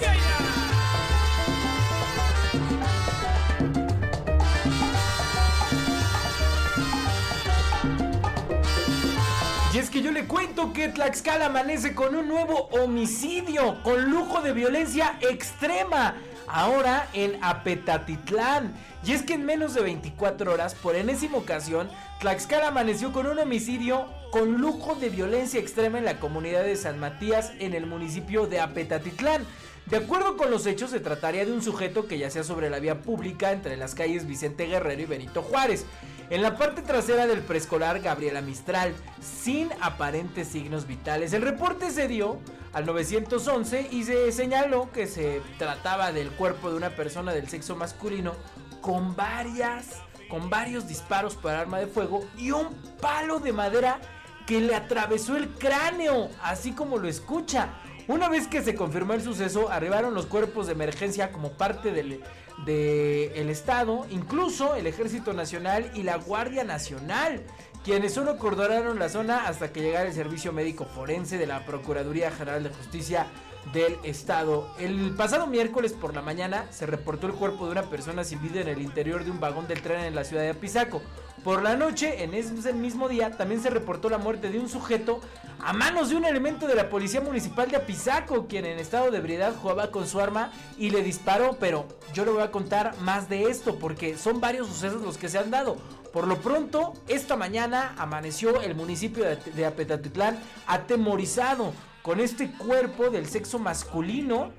Que 9.93 10.01
yo 10.01 10.11
le 10.11 10.25
cuento 10.25 10.73
que 10.73 10.89
Tlaxcala 10.89 11.47
amanece 11.47 11.95
con 11.95 12.17
un 12.17 12.27
nuevo 12.27 12.71
homicidio, 12.71 13.83
con 13.83 14.11
lujo 14.11 14.41
de 14.41 14.55
violencia 14.55 15.19
extrema, 15.21 16.15
ahora 16.47 17.09
en 17.13 17.39
Apetatitlán. 17.45 18.73
Y 19.05 19.13
es 19.13 19.23
que 19.23 19.35
en 19.35 19.45
menos 19.45 19.75
de 19.75 19.83
24 19.83 20.51
horas, 20.51 20.75
por 20.75 20.97
enésima 20.97 21.37
ocasión, 21.37 21.91
Tlaxcala 22.21 22.69
amaneció 22.69 23.13
con 23.13 23.27
un 23.27 23.39
homicidio 23.39 24.07
con 24.31 24.63
lujo 24.63 24.95
de 24.95 25.11
violencia 25.11 25.61
extrema 25.61 25.99
en 25.99 26.07
la 26.07 26.19
comunidad 26.19 26.63
de 26.63 26.77
San 26.77 26.99
Matías, 26.99 27.53
en 27.59 27.75
el 27.75 27.85
municipio 27.85 28.47
de 28.47 28.61
Apetatitlán. 28.61 29.45
De 29.85 29.99
acuerdo 29.99 30.39
con 30.39 30.51
los 30.51 30.65
hechos, 30.65 30.91
se 30.91 31.01
trataría 31.01 31.45
de 31.45 31.53
un 31.53 31.61
sujeto 31.61 32.07
que 32.07 32.17
yacía 32.17 32.45
sobre 32.45 32.71
la 32.71 32.79
vía 32.79 33.03
pública 33.03 33.53
entre 33.53 33.77
las 33.77 33.95
calles 33.95 34.27
Vicente 34.27 34.65
Guerrero 34.65 35.03
y 35.03 35.07
Benito 35.07 35.43
Juárez 35.43 35.85
en 36.31 36.43
la 36.43 36.57
parte 36.57 36.83
trasera 36.83 37.27
del 37.27 37.41
preescolar 37.41 38.01
Gabriela 38.01 38.41
Mistral, 38.41 38.95
sin 39.21 39.71
aparentes 39.81 40.49
signos 40.49 40.87
vitales. 40.87 41.33
El 41.33 41.43
reporte 41.43 41.91
se 41.91 42.09
dio 42.09 42.39
al 42.73 42.87
911 42.87 43.89
y 43.91 44.05
se 44.05 44.33
señaló 44.33 44.91
que 44.93 45.07
se 45.07 45.43
trataba 45.59 46.13
del 46.13 46.31
cuerpo 46.31 46.71
de 46.71 46.77
una 46.77 46.91
persona 46.91 47.33
del 47.33 47.49
sexo 47.49 47.77
masculino 47.77 48.35
con 48.81 49.15
varias 49.15 50.03
con 50.33 50.49
varios 50.49 50.89
disparos 50.89 51.35
por 51.35 51.51
arma 51.51 51.79
de 51.79 51.87
fuego 51.87 52.25
y 52.39 52.53
un 52.53 52.69
palo 53.03 53.39
de 53.39 53.53
madera 53.53 54.01
que 54.47 54.63
le 54.63 54.75
atravesó 54.75 55.37
el 55.37 55.51
cráneo, 55.51 56.31
así 56.43 56.73
como 56.73 56.97
lo 56.97 57.07
escucha. 57.07 57.75
Una 58.09 58.31
vez 58.31 58.49
que 58.49 58.63
se 58.63 58.75
confirmó 58.75 59.13
el 59.13 59.23
suceso, 59.23 59.71
arribaron 59.71 60.15
los 60.15 60.25
cuerpos 60.25 60.67
de 60.67 60.73
emergencia 60.73 61.33
como 61.33 61.53
parte 61.53 61.93
del, 61.93 62.23
del 62.65 63.51
Estado, 63.51 64.07
incluso 64.11 64.75
el 64.75 64.87
Ejército 64.87 65.33
Nacional 65.33 65.91
y 65.95 66.03
la 66.03 66.17
Guardia 66.17 66.65
Nacional, 66.65 67.43
quienes 67.85 68.15
solo 68.15 68.33
acordonaron 68.33 68.99
la 68.99 69.09
zona 69.09 69.47
hasta 69.47 69.73
que 69.73 69.81
llegara 69.81 70.09
el 70.09 70.15
Servicio 70.15 70.53
Médico 70.53 70.85
Forense 70.85 71.39
de 71.39 71.47
la 71.47 71.67
Procuraduría 71.67 72.31
General 72.31 72.63
de 72.63 72.71
Justicia 72.71 73.27
del 73.73 73.99
Estado. 74.03 74.69
El 74.79 75.15
pasado 75.15 75.47
miércoles 75.47 75.93
por 75.93 76.15
la 76.15 76.23
mañana 76.23 76.67
se 76.71 76.87
reportó 76.87 77.27
el 77.27 77.35
cuerpo 77.35 77.67
de 77.67 77.73
una 77.73 77.83
persona 77.83 78.25
sin 78.25 78.43
vida 78.43 78.61
en 78.61 78.69
el 78.69 78.83
interior 78.83 79.25
de 79.25 79.31
un 79.31 79.41
vagón 79.41 79.69
del 79.69 79.83
tren 79.83 80.01
en 80.01 80.15
la 80.15 80.25
ciudad 80.25 80.43
de 80.43 80.51
Apizaco. 80.51 81.01
Por 81.45 81.63
la 81.63 81.77
noche, 81.77 82.23
en 82.23 82.35
ese 82.35 82.73
mismo 82.73 83.09
día, 83.09 83.33
también 83.33 83.61
se 83.61 83.71
reportó 83.71 84.09
la 84.09 84.19
muerte 84.19 84.51
de 84.51 84.61
un 84.61 84.69
sujeto 84.69 85.21
a 85.61 85.73
manos 85.73 86.11
de 86.11 86.17
un 86.17 86.25
elemento 86.25 86.69
de 86.69 86.77
la 86.77 86.89
Policía 86.89 87.21
Municipal 87.21 87.69
de 87.69 87.77
Apizaco, 87.77 88.47
quien 88.47 88.65
en 88.65 88.79
estado 88.79 89.11
de 89.11 89.19
ebriedad 89.19 89.55
jugaba 89.61 89.91
con 89.91 90.07
su 90.07 90.21
arma 90.21 90.53
y 90.79 90.91
le 90.91 91.03
disparó, 91.03 91.57
pero 91.59 91.87
yo 92.15 92.25
le 92.25 92.31
voy 92.31 92.43
a 92.43 92.53
contar 92.53 92.97
más 93.01 93.29
de 93.29 93.45
esto 93.45 93.77
porque 93.79 94.17
son 94.17 94.41
varios 94.41 94.69
sucesos 94.69 95.03
los 95.03 95.19
que 95.19 95.29
se 95.29 95.39
han 95.39 95.51
dado. 95.51 95.77
Por 96.13 96.29
lo 96.29 96.37
pronto, 96.37 96.93
esta 97.09 97.37
mañana 97.37 97.95
amaneció 97.97 98.61
el 98.61 98.75
municipio 98.75 99.25
de 99.25 99.67
Apetatitlán 99.67 100.39
atemorizado 100.67 101.73
con 102.03 102.21
este 102.21 102.51
cuerpo 102.51 103.11
del 103.11 103.27
sexo 103.29 103.59
masculino 103.59 104.53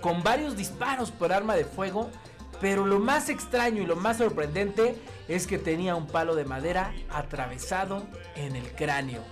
con 0.00 0.22
varios 0.22 0.56
disparos 0.56 1.10
por 1.10 1.32
arma 1.32 1.54
de 1.54 1.64
fuego, 1.64 2.10
pero 2.60 2.86
lo 2.86 2.98
más 2.98 3.28
extraño 3.28 3.82
y 3.82 3.86
lo 3.86 3.96
más 3.96 4.18
sorprendente 4.18 4.96
es 5.28 5.46
que 5.46 5.58
tenía 5.58 5.94
un 5.94 6.06
palo 6.06 6.34
de 6.34 6.44
madera 6.44 6.94
atravesado 7.10 8.04
en 8.36 8.56
el 8.56 8.72
cráneo. 8.72 9.22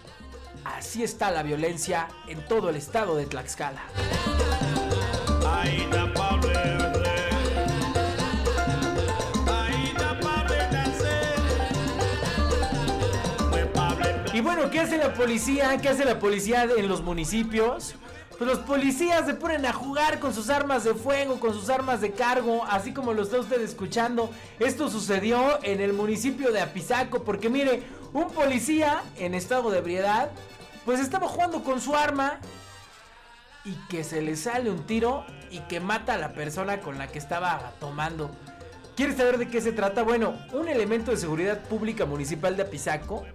Así 0.64 1.02
está 1.02 1.30
la 1.30 1.42
violencia 1.42 2.08
en 2.28 2.44
todo 2.46 2.68
el 2.68 2.76
estado 2.76 3.16
de 3.16 3.26
Tlaxcala. 3.26 3.82
¿Qué 14.80 14.86
hace 14.86 14.96
la 14.96 15.12
policía? 15.12 15.78
¿Qué 15.78 15.90
hace 15.90 16.06
la 16.06 16.18
policía 16.18 16.62
en 16.62 16.88
los 16.88 17.02
municipios? 17.02 17.96
Pues 18.38 18.48
los 18.48 18.60
policías 18.60 19.26
se 19.26 19.34
ponen 19.34 19.66
a 19.66 19.74
jugar 19.74 20.20
con 20.20 20.32
sus 20.32 20.48
armas 20.48 20.84
de 20.84 20.94
fuego, 20.94 21.38
con 21.38 21.52
sus 21.52 21.68
armas 21.68 22.00
de 22.00 22.12
cargo, 22.12 22.64
así 22.64 22.94
como 22.94 23.12
lo 23.12 23.22
está 23.22 23.38
usted 23.38 23.60
escuchando. 23.60 24.30
Esto 24.58 24.88
sucedió 24.88 25.62
en 25.62 25.82
el 25.82 25.92
municipio 25.92 26.50
de 26.50 26.62
Apizaco, 26.62 27.24
porque 27.24 27.50
mire, 27.50 27.82
un 28.14 28.30
policía 28.30 29.02
en 29.18 29.34
estado 29.34 29.70
de 29.70 29.80
ebriedad, 29.80 30.30
pues 30.86 30.98
estaba 30.98 31.28
jugando 31.28 31.62
con 31.62 31.78
su 31.78 31.94
arma 31.94 32.40
y 33.66 33.74
que 33.90 34.02
se 34.02 34.22
le 34.22 34.34
sale 34.34 34.70
un 34.70 34.86
tiro 34.86 35.26
y 35.50 35.58
que 35.58 35.78
mata 35.78 36.14
a 36.14 36.18
la 36.18 36.32
persona 36.32 36.80
con 36.80 36.96
la 36.96 37.08
que 37.08 37.18
estaba 37.18 37.74
tomando. 37.80 38.30
¿Quieres 38.96 39.18
saber 39.18 39.36
de 39.36 39.48
qué 39.48 39.60
se 39.60 39.72
trata? 39.72 40.02
Bueno, 40.04 40.38
un 40.54 40.68
elemento 40.68 41.10
de 41.10 41.18
seguridad 41.18 41.60
pública 41.64 42.06
municipal 42.06 42.56
de 42.56 42.62
Apizaco 42.62 43.26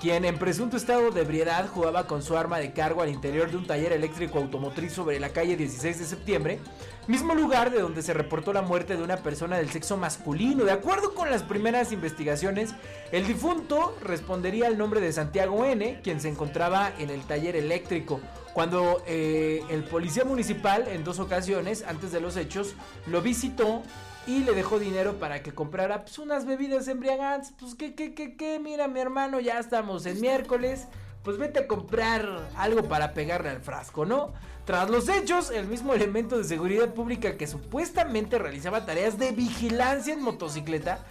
quien 0.00 0.24
en 0.24 0.38
presunto 0.38 0.76
estado 0.76 1.10
de 1.10 1.22
ebriedad 1.22 1.68
jugaba 1.68 2.06
con 2.06 2.22
su 2.22 2.36
arma 2.36 2.58
de 2.58 2.72
cargo 2.72 3.02
al 3.02 3.08
interior 3.08 3.50
de 3.50 3.56
un 3.56 3.66
taller 3.66 3.92
eléctrico 3.92 4.38
automotriz 4.38 4.92
sobre 4.92 5.18
la 5.18 5.30
calle 5.30 5.56
16 5.56 5.98
de 5.98 6.04
septiembre, 6.04 6.58
mismo 7.06 7.34
lugar 7.34 7.70
de 7.70 7.80
donde 7.80 8.02
se 8.02 8.12
reportó 8.12 8.52
la 8.52 8.62
muerte 8.62 8.96
de 8.96 9.02
una 9.02 9.16
persona 9.18 9.56
del 9.56 9.70
sexo 9.70 9.96
masculino. 9.96 10.64
De 10.64 10.72
acuerdo 10.72 11.14
con 11.14 11.30
las 11.30 11.42
primeras 11.42 11.92
investigaciones, 11.92 12.74
el 13.10 13.26
difunto 13.26 13.96
respondería 14.02 14.66
al 14.66 14.76
nombre 14.76 15.00
de 15.00 15.12
Santiago 15.12 15.64
N., 15.64 16.00
quien 16.02 16.20
se 16.20 16.28
encontraba 16.28 16.92
en 16.98 17.10
el 17.10 17.22
taller 17.22 17.56
eléctrico. 17.56 18.20
Cuando 18.52 19.02
eh, 19.06 19.62
el 19.70 19.84
policía 19.84 20.24
municipal 20.24 20.88
en 20.88 21.04
dos 21.04 21.18
ocasiones, 21.18 21.84
antes 21.86 22.12
de 22.12 22.20
los 22.20 22.36
hechos, 22.36 22.74
lo 23.06 23.22
visitó 23.22 23.82
y 24.26 24.40
le 24.40 24.52
dejó 24.52 24.78
dinero 24.78 25.14
para 25.14 25.42
que 25.42 25.52
comprara 25.52 26.02
pues, 26.02 26.18
unas 26.18 26.46
bebidas 26.46 26.88
embriagantes. 26.88 27.52
Pues 27.58 27.74
que, 27.74 27.94
que, 27.94 28.14
que, 28.14 28.36
que, 28.36 28.58
mira 28.58 28.88
mi 28.88 29.00
hermano, 29.00 29.40
ya 29.40 29.58
estamos 29.58 30.04
en 30.06 30.20
miércoles. 30.20 30.86
Pues 31.22 31.38
vete 31.38 31.60
a 31.60 31.66
comprar 31.66 32.48
algo 32.56 32.84
para 32.84 33.12
pegarle 33.12 33.50
al 33.50 33.60
frasco, 33.60 34.04
¿no? 34.04 34.32
Tras 34.64 34.90
los 34.90 35.08
hechos, 35.08 35.50
el 35.50 35.66
mismo 35.66 35.94
elemento 35.94 36.38
de 36.38 36.44
seguridad 36.44 36.92
pública 36.92 37.36
que 37.36 37.46
supuestamente 37.46 38.38
realizaba 38.38 38.84
tareas 38.84 39.18
de 39.18 39.32
vigilancia 39.32 40.12
en 40.12 40.22
motocicleta, 40.22 41.04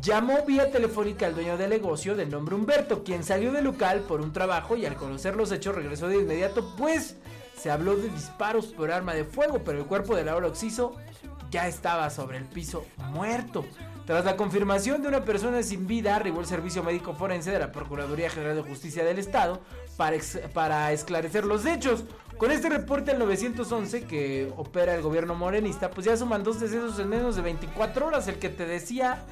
llamó 0.00 0.44
vía 0.46 0.70
telefónica 0.70 1.26
al 1.26 1.34
dueño 1.34 1.56
del 1.56 1.70
negocio 1.70 2.14
de 2.14 2.26
nombre 2.26 2.54
Humberto, 2.54 3.04
quien 3.04 3.24
salió 3.24 3.52
del 3.52 3.64
local 3.64 4.00
por 4.00 4.20
un 4.20 4.32
trabajo 4.32 4.76
y 4.76 4.84
al 4.84 4.96
conocer 4.96 5.36
los 5.36 5.52
hechos 5.52 5.74
regresó 5.74 6.08
de 6.08 6.18
inmediato, 6.18 6.74
pues 6.76 7.16
se 7.56 7.70
habló 7.70 7.96
de 7.96 8.10
disparos 8.10 8.66
por 8.66 8.90
arma 8.90 9.14
de 9.14 9.24
fuego, 9.24 9.62
pero 9.64 9.78
el 9.78 9.86
cuerpo 9.86 10.16
de 10.16 10.24
Laura 10.24 10.48
Oxiso 10.48 10.96
ya 11.54 11.68
estaba 11.68 12.10
sobre 12.10 12.38
el 12.38 12.44
piso 12.46 12.84
muerto. 13.12 13.64
Tras 14.06 14.24
la 14.24 14.36
confirmación 14.36 15.02
de 15.02 15.08
una 15.08 15.24
persona 15.24 15.62
sin 15.62 15.86
vida, 15.86 16.16
arribó 16.16 16.40
el 16.40 16.46
Servicio 16.46 16.82
Médico 16.82 17.14
Forense 17.14 17.52
de 17.52 17.60
la 17.60 17.70
Procuraduría 17.70 18.28
General 18.28 18.56
de 18.56 18.62
Justicia 18.62 19.04
del 19.04 19.20
Estado 19.20 19.60
para, 19.96 20.16
para 20.52 20.90
esclarecer 20.90 21.44
los 21.44 21.64
hechos. 21.64 22.02
Con 22.38 22.50
este 22.50 22.68
reporte 22.68 23.12
al 23.12 23.20
911 23.20 24.02
que 24.02 24.52
opera 24.56 24.96
el 24.96 25.02
gobierno 25.02 25.36
morenista, 25.36 25.92
pues 25.92 26.06
ya 26.06 26.16
suman 26.16 26.42
dos 26.42 26.58
decesos 26.58 26.98
en 26.98 27.08
menos 27.08 27.36
de 27.36 27.42
24 27.42 28.08
horas. 28.08 28.26
El 28.26 28.40
que 28.40 28.48
te 28.48 28.66
decía 28.66 29.24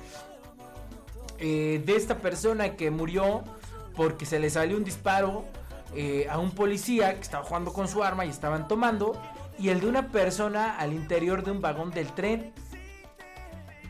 eh, 1.41 1.83
de 1.85 1.97
esta 1.97 2.19
persona 2.19 2.77
que 2.77 2.93
murió 2.93 3.43
porque 3.97 4.27
se 4.27 4.39
le 4.39 4.49
salió 4.49 4.77
un 4.77 4.85
disparo 4.85 5.45
eh, 5.97 6.29
a 6.31 6.39
un 6.39 6.53
policía 6.53 7.15
que 7.17 7.23
estaba 7.23 7.43
jugando 7.45 7.73
con 7.73 7.89
su 7.89 8.05
arma 8.05 8.25
y 8.25 8.29
estaban 8.29 8.69
tomando 8.69 9.21
y 9.59 9.69
el 9.69 9.81
de 9.81 9.87
una 9.87 10.09
persona 10.09 10.77
al 10.79 10.93
interior 10.93 11.45
de 11.45 11.51
un 11.51 11.61
vagón 11.61 11.91
del 11.91 12.13
tren. 12.13 12.53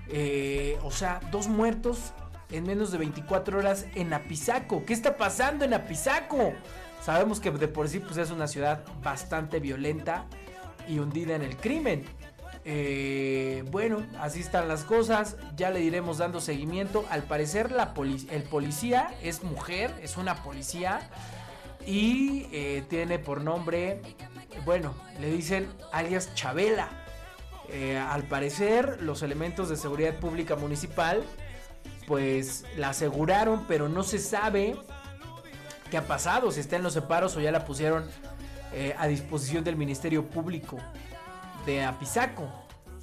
Eh, 0.09 0.79
o 0.83 0.91
sea, 0.91 1.21
dos 1.31 1.49
muertos 1.49 2.13
en 2.51 2.65
menos 2.65 2.93
de 2.93 2.99
24 2.99 3.59
horas 3.59 3.87
en 3.95 4.13
Apizaco. 4.13 4.85
¿Qué 4.85 4.93
está 4.93 5.17
pasando 5.17 5.65
en 5.65 5.75
Apizaco? 5.75 6.53
Sabemos 7.03 7.41
que 7.41 7.51
de 7.51 7.69
por 7.69 7.89
sí 7.89 7.99
pues, 7.99 8.17
es 8.19 8.31
una 8.31 8.47
ciudad 8.47 8.85
bastante 9.03 9.59
violenta 9.59 10.27
y 10.89 10.99
hundida 10.99 11.35
en 11.35 11.43
el 11.43 11.57
crimen. 11.57 12.05
Eh, 12.65 13.65
bueno, 13.71 14.07
así 14.21 14.41
están 14.41 14.69
las 14.69 14.85
cosas. 14.85 15.37
Ya 15.57 15.71
le 15.71 15.81
iremos 15.81 16.19
dando 16.19 16.41
seguimiento. 16.41 17.05
Al 17.11 17.25
parecer 17.25 17.73
la 17.73 17.95
el 18.31 18.43
policía 18.45 19.15
es 19.23 19.43
mujer, 19.43 19.93
es 20.03 20.17
una 20.17 20.43
policía 20.43 21.01
y 21.87 22.47
eh, 22.53 22.85
tiene 22.89 23.19
por 23.19 23.43
nombre 23.43 24.01
bueno, 24.65 24.95
le 25.21 25.31
dicen 25.31 25.69
alias 25.93 26.35
Chabela. 26.35 26.89
Eh, 27.69 27.99
al 27.99 28.25
parecer, 28.25 29.01
los 29.01 29.23
elementos 29.23 29.69
de 29.69 29.77
seguridad 29.77 30.19
pública 30.19 30.57
municipal 30.57 31.23
pues 32.07 32.65
la 32.77 32.91
aseguraron, 32.91 33.65
pero 33.67 33.89
no 33.89 34.03
se 34.03 34.19
sabe 34.19 34.77
qué 35.91 35.97
ha 35.97 36.07
pasado, 36.07 36.51
si 36.51 36.61
está 36.61 36.77
en 36.77 36.83
los 36.83 36.93
separos 36.93 37.37
o 37.37 37.41
ya 37.41 37.53
la 37.53 37.65
pusieron 37.65 38.05
eh, 38.73 38.95
a 38.99 39.07
disposición 39.07 39.63
del 39.65 39.77
Ministerio 39.77 40.29
Público 40.29 40.79
de 41.65 41.85
Apizaco. 41.85 42.49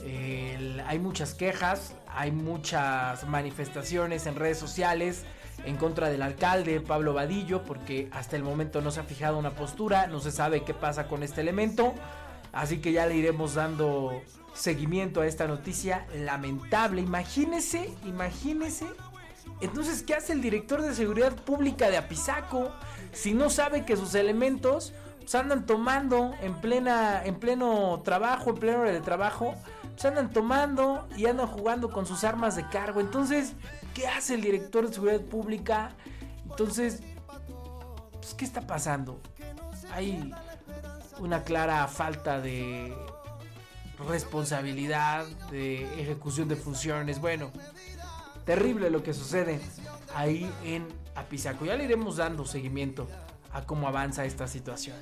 hay 0.02 1.00
muchas 1.00 1.34
quejas, 1.34 1.96
hay 2.08 2.32
muchas 2.32 3.26
manifestaciones 3.28 4.26
en 4.28 4.36
redes 4.36 4.60
sociales 4.60 5.24
en 5.66 5.78
contra 5.78 6.10
del 6.10 6.22
alcalde 6.22 6.82
Pablo 6.82 7.14
Vadillo 7.14 7.64
porque 7.64 8.10
hasta 8.12 8.36
el 8.36 8.44
momento 8.44 8.82
no 8.82 8.92
se 8.92 9.00
ha 9.00 9.04
fijado 9.04 9.38
una 9.38 9.52
postura, 9.52 10.08
no 10.08 10.20
se 10.20 10.32
sabe 10.32 10.64
qué 10.64 10.74
pasa 10.74 11.08
con 11.08 11.24
este 11.24 11.42
elemento, 11.42 11.94
así 12.52 12.80
que 12.80 12.92
ya 12.92 13.06
le 13.06 13.16
iremos 13.16 13.56
dando 13.56 14.22
seguimiento 14.54 15.22
a 15.22 15.28
esta 15.28 15.48
noticia 15.48 16.06
lamentable. 16.16 17.02
Imagínese, 17.02 17.90
imagínese. 18.06 18.88
Entonces, 19.62 20.04
¿qué 20.04 20.16
hace 20.16 20.34
el 20.34 20.42
director 20.42 20.82
de 20.82 20.94
seguridad 20.96 21.36
pública 21.36 21.90
de 21.90 21.98
Apizaco 21.98 22.72
si 23.12 23.34
no 23.34 23.50
sabe 23.50 23.86
que 23.86 23.98
sus 23.98 24.16
elementos 24.16 24.94
se 25.26 25.38
andan 25.38 25.66
tomando 25.66 26.34
en 26.42 26.56
plena 26.56 27.24
en 27.24 27.36
pleno 27.36 28.02
trabajo, 28.04 28.52
en 28.52 28.56
pleno 28.56 28.80
hora 28.80 28.92
de 28.92 29.02
trabajo, 29.02 29.56
se 30.00 30.08
andan 30.08 30.32
tomando 30.32 31.10
y 31.18 31.26
andan 31.26 31.48
jugando 31.48 31.92
con 31.92 32.06
sus 32.06 32.24
armas 32.24 32.56
de 32.56 32.66
cargo. 32.70 33.02
Entonces, 33.02 33.52
¿qué 33.94 34.08
hace 34.08 34.36
el 34.36 34.42
director 34.42 34.88
de 34.88 34.94
seguridad 34.94 35.20
pública? 35.20 35.92
Entonces, 36.50 37.02
pues, 38.14 38.34
¿qué 38.34 38.46
está 38.46 38.62
pasando? 38.62 39.20
Hay 39.92 40.34
una 41.20 41.44
clara 41.44 41.86
falta 41.90 42.40
de 42.40 42.96
responsabilidad, 44.08 45.26
de 45.52 45.84
ejecución 46.02 46.48
de 46.48 46.56
funciones. 46.56 47.20
Bueno, 47.20 47.52
terrible 48.46 48.90
lo 48.90 49.04
que 49.04 49.14
sucede 49.14 49.60
ahí 50.16 50.50
en 50.64 50.88
Apizaco. 51.14 51.66
Ya 51.66 51.76
le 51.76 51.84
iremos 51.84 52.16
dando 52.16 52.46
seguimiento 52.46 53.06
a 53.52 53.64
cómo 53.64 53.86
avanza 53.86 54.24
esta 54.24 54.48
situación. 54.48 54.96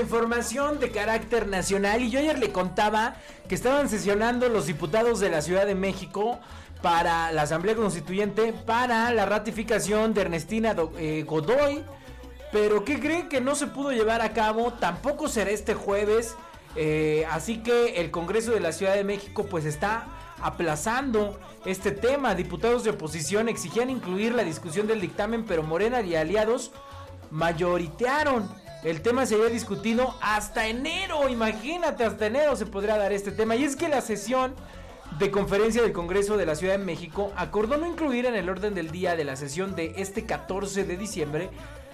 Información 0.00 0.80
de 0.80 0.90
carácter 0.90 1.46
nacional 1.46 2.02
y 2.02 2.10
yo 2.10 2.18
ayer 2.18 2.38
le 2.38 2.52
contaba 2.52 3.16
que 3.48 3.54
estaban 3.54 3.88
sesionando 3.88 4.48
los 4.48 4.66
diputados 4.66 5.20
de 5.20 5.30
la 5.30 5.42
Ciudad 5.42 5.66
de 5.66 5.74
México 5.74 6.38
para 6.82 7.32
la 7.32 7.42
Asamblea 7.42 7.74
Constituyente 7.74 8.52
para 8.52 9.12
la 9.12 9.26
ratificación 9.26 10.14
de 10.14 10.22
Ernestina 10.22 10.74
eh, 10.98 11.24
Godoy. 11.26 11.82
Pero 12.52 12.84
¿qué 12.84 12.98
creen 12.98 13.28
que 13.28 13.40
no 13.40 13.54
se 13.54 13.66
pudo 13.66 13.92
llevar 13.92 14.22
a 14.22 14.32
cabo? 14.32 14.72
Tampoco 14.72 15.28
será 15.28 15.50
este 15.50 15.74
jueves. 15.74 16.34
Eh, 16.76 17.26
así 17.30 17.58
que 17.58 18.00
el 18.00 18.10
Congreso 18.10 18.52
de 18.52 18.60
la 18.60 18.72
Ciudad 18.72 18.94
de 18.94 19.04
México 19.04 19.46
pues 19.46 19.64
está 19.64 20.06
aplazando 20.40 21.38
este 21.66 21.90
tema. 21.90 22.34
Diputados 22.34 22.84
de 22.84 22.90
oposición 22.90 23.48
exigían 23.48 23.90
incluir 23.90 24.34
la 24.34 24.44
discusión 24.44 24.86
del 24.86 25.00
dictamen, 25.00 25.44
pero 25.44 25.62
Morena 25.62 26.00
y 26.00 26.14
aliados 26.14 26.70
mayoritearon 27.30 28.48
el 28.84 29.02
tema 29.02 29.26
sería 29.26 29.46
discutido 29.46 30.14
hasta 30.20 30.66
enero. 30.68 31.28
Imagínate, 31.28 32.04
hasta 32.04 32.26
enero 32.26 32.54
se 32.56 32.66
podría 32.66 32.96
dar 32.96 33.12
este 33.12 33.32
tema. 33.32 33.56
Y 33.56 33.64
es 33.64 33.76
que 33.76 33.88
la 33.88 34.00
sesión 34.00 34.54
de 35.18 35.30
conferencia 35.30 35.82
del 35.82 35.92
Congreso 35.92 36.36
de 36.36 36.46
la 36.46 36.54
Ciudad 36.54 36.78
de 36.78 36.84
México 36.84 37.32
acordó 37.36 37.76
no 37.76 37.86
incluir 37.86 38.26
en 38.26 38.34
el 38.34 38.48
orden 38.48 38.74
del 38.74 38.90
día 38.90 39.16
de 39.16 39.24
la 39.24 39.36
sesión 39.36 39.74
de 39.74 39.94
este 39.96 40.26
14 40.26 40.84
de 40.84 40.96
diciembre, 40.96 41.50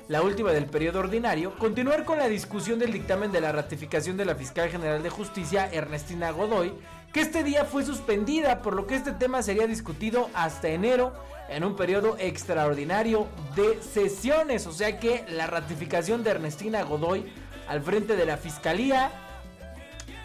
la 0.09 0.21
última 0.21 0.53
del 0.53 0.67
periodo 0.67 0.99
ordinario, 0.99 1.55
continuar 1.57 2.05
con 2.05 2.19
la 2.19 2.29
discusión 2.29 2.79
del 2.79 2.93
dictamen 2.93 3.33
de 3.33 3.41
la 3.41 3.53
ratificación 3.53 4.19
de 4.19 4.27
la 4.27 4.35
Fiscal 4.35 4.69
General 4.69 5.03
de 5.03 5.09
Justicia, 5.09 5.71
Ernestina 5.73 6.31
Godoy, 6.33 6.75
que 7.13 7.21
este 7.21 7.45
día 7.45 7.65
fue 7.65 7.85
suspendida, 7.85 8.61
por 8.61 8.75
lo 8.75 8.87
que 8.87 8.97
este 8.97 9.13
tema 9.13 9.43
sería 9.43 9.67
discutido 9.67 10.29
hasta 10.35 10.69
enero 10.69 11.15
en 11.49 11.65
un 11.65 11.77
periodo 11.77 12.17
extraordinario 12.19 13.27
de 13.57 13.83
sesiones. 13.83 14.67
O 14.67 14.73
sea 14.73 14.99
que 14.99 15.25
la 15.29 15.47
ratificación 15.47 16.25
de 16.25 16.31
Ernestina 16.31 16.83
Godoy 16.83 17.25
al 17.69 17.83
frente 17.83 18.17
de 18.17 18.27
la 18.27 18.37
Fiscalía, 18.37 19.11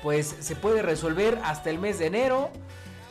pues 0.02 0.36
se 0.40 0.56
puede 0.56 0.82
resolver 0.82 1.40
hasta 1.44 1.70
el 1.70 1.80
mes 1.80 2.00
de 2.00 2.08
enero. 2.08 2.50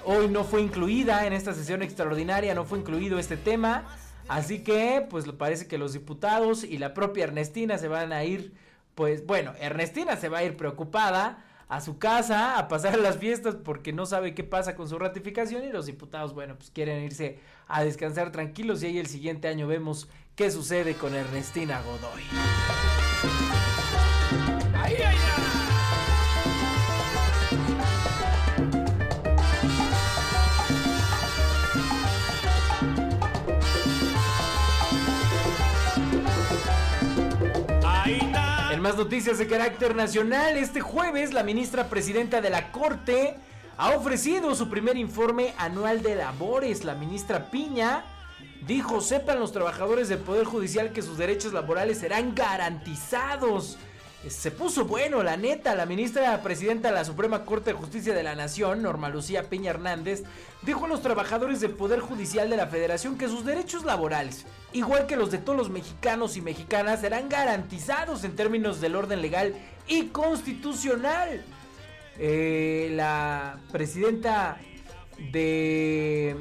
Hoy 0.05 0.29
no 0.29 0.45
fue 0.45 0.63
incluida 0.63 1.27
en 1.27 1.33
esta 1.33 1.55
sesión 1.55 1.83
extraordinaria, 1.83 2.55
no 2.55 2.65
fue 2.65 2.79
incluido 2.79 3.19
este 3.19 3.37
tema. 3.37 3.87
Así 4.29 4.63
que, 4.63 5.07
pues 5.09 5.27
parece 5.33 5.67
que 5.67 5.79
los 5.79 5.95
diputados 5.95 6.65
y 6.65 6.79
la 6.79 6.93
propia 6.95 7.25
Ernestina 7.25 7.79
se 7.79 7.89
van 7.89 8.13
a 8.13 8.25
ir, 8.25 8.53
pues 8.95 9.25
bueno, 9.27 9.55
Ernestina 9.59 10.17
se 10.17 10.29
va 10.29 10.39
a 10.39 10.45
ir 10.45 10.57
preocupada 10.57 11.45
a 11.69 11.81
su 11.81 11.99
casa 11.99 12.59
a 12.59 12.67
pasar 12.69 12.99
las 12.99 13.19
fiestas 13.19 13.55
porque 13.55 13.93
no 13.93 14.07
sabe 14.07 14.35
qué 14.35 14.43
pasa 14.43 14.75
con 14.75 14.89
su 14.89 14.99
ratificación 14.99 15.65
y 15.65 15.69
los 15.73 15.87
diputados, 15.87 16.35
bueno, 16.35 16.57
pues 16.57 16.71
quieren 16.71 17.03
irse 17.05 17.39
a 17.67 17.85
descansar 17.85 18.33
tranquilos 18.33 18.83
y 18.83 18.87
ahí 18.87 18.99
el 18.99 19.07
siguiente 19.07 19.49
año 19.49 19.67
vemos 19.67 20.09
qué 20.35 20.51
sucede 20.51 20.95
con 20.95 21.15
Ernestina 21.15 21.83
Godoy. 21.83 22.23
¡Ay, 24.75 24.95
ay, 25.05 25.17
En 25.17 25.38
más 38.89 38.97
noticias 38.97 39.37
de 39.37 39.47
carácter 39.47 39.95
nacional, 39.95 40.57
este 40.57 40.81
jueves 40.81 41.35
la 41.35 41.43
ministra 41.43 41.91
presidenta 41.91 42.41
de 42.41 42.49
la 42.49 42.73
Corte 42.73 43.37
ha 43.77 43.91
ofrecido 43.91 44.55
su 44.55 44.71
primer 44.71 44.97
informe 44.97 45.53
anual 45.59 46.03
de 46.03 46.15
labores. 46.15 46.87
La 46.87 46.95
ministra 46.95 47.51
Piña 47.51 48.07
dijo, 48.67 49.03
sepan 49.03 49.41
los 49.41 49.53
trabajadores 49.53 50.09
del 50.09 50.21
Poder 50.21 50.47
Judicial 50.47 50.91
que 50.91 51.03
sus 51.03 51.19
derechos 51.19 51.53
laborales 51.53 51.99
serán 51.99 52.35
garantizados. 52.35 53.77
Se 54.27 54.51
puso 54.51 54.85
bueno, 54.85 55.23
la 55.23 55.37
neta, 55.37 55.77
la 55.77 55.87
ministra 55.87 56.43
presidenta 56.43 56.89
de 56.89 56.95
la 56.95 57.05
Suprema 57.05 57.45
Corte 57.45 57.71
de 57.71 57.79
Justicia 57.79 58.13
de 58.13 58.25
la 58.25 58.35
Nación, 58.35 58.83
Norma 58.83 59.09
Lucía 59.09 59.49
Piña 59.49 59.71
Hernández, 59.71 60.25
dijo 60.63 60.87
a 60.87 60.89
los 60.89 61.03
trabajadores 61.03 61.61
del 61.61 61.71
Poder 61.71 62.01
Judicial 62.01 62.51
de 62.51 62.57
la 62.57 62.67
Federación 62.67 63.17
que 63.17 63.29
sus 63.29 63.45
derechos 63.45 63.85
laborales, 63.85 64.45
igual 64.73 65.07
que 65.07 65.17
los 65.17 65.31
de 65.31 65.39
todos 65.39 65.57
los 65.57 65.71
mexicanos 65.71 66.37
y 66.37 66.41
mexicanas, 66.41 67.01
serán 67.01 67.29
garantizados 67.29 68.25
en 68.25 68.35
términos 68.35 68.81
del 68.81 68.97
orden 68.97 69.23
legal 69.23 69.55
y 69.87 70.07
constitucional. 70.07 71.45
Eh, 72.19 72.91
la 72.95 73.61
presidenta 73.71 74.59
de 75.31 76.37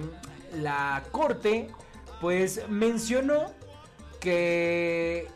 la 0.55 1.03
corte 1.11 1.69
pues 2.19 2.67
mencionó 2.67 3.53
que 4.19 5.27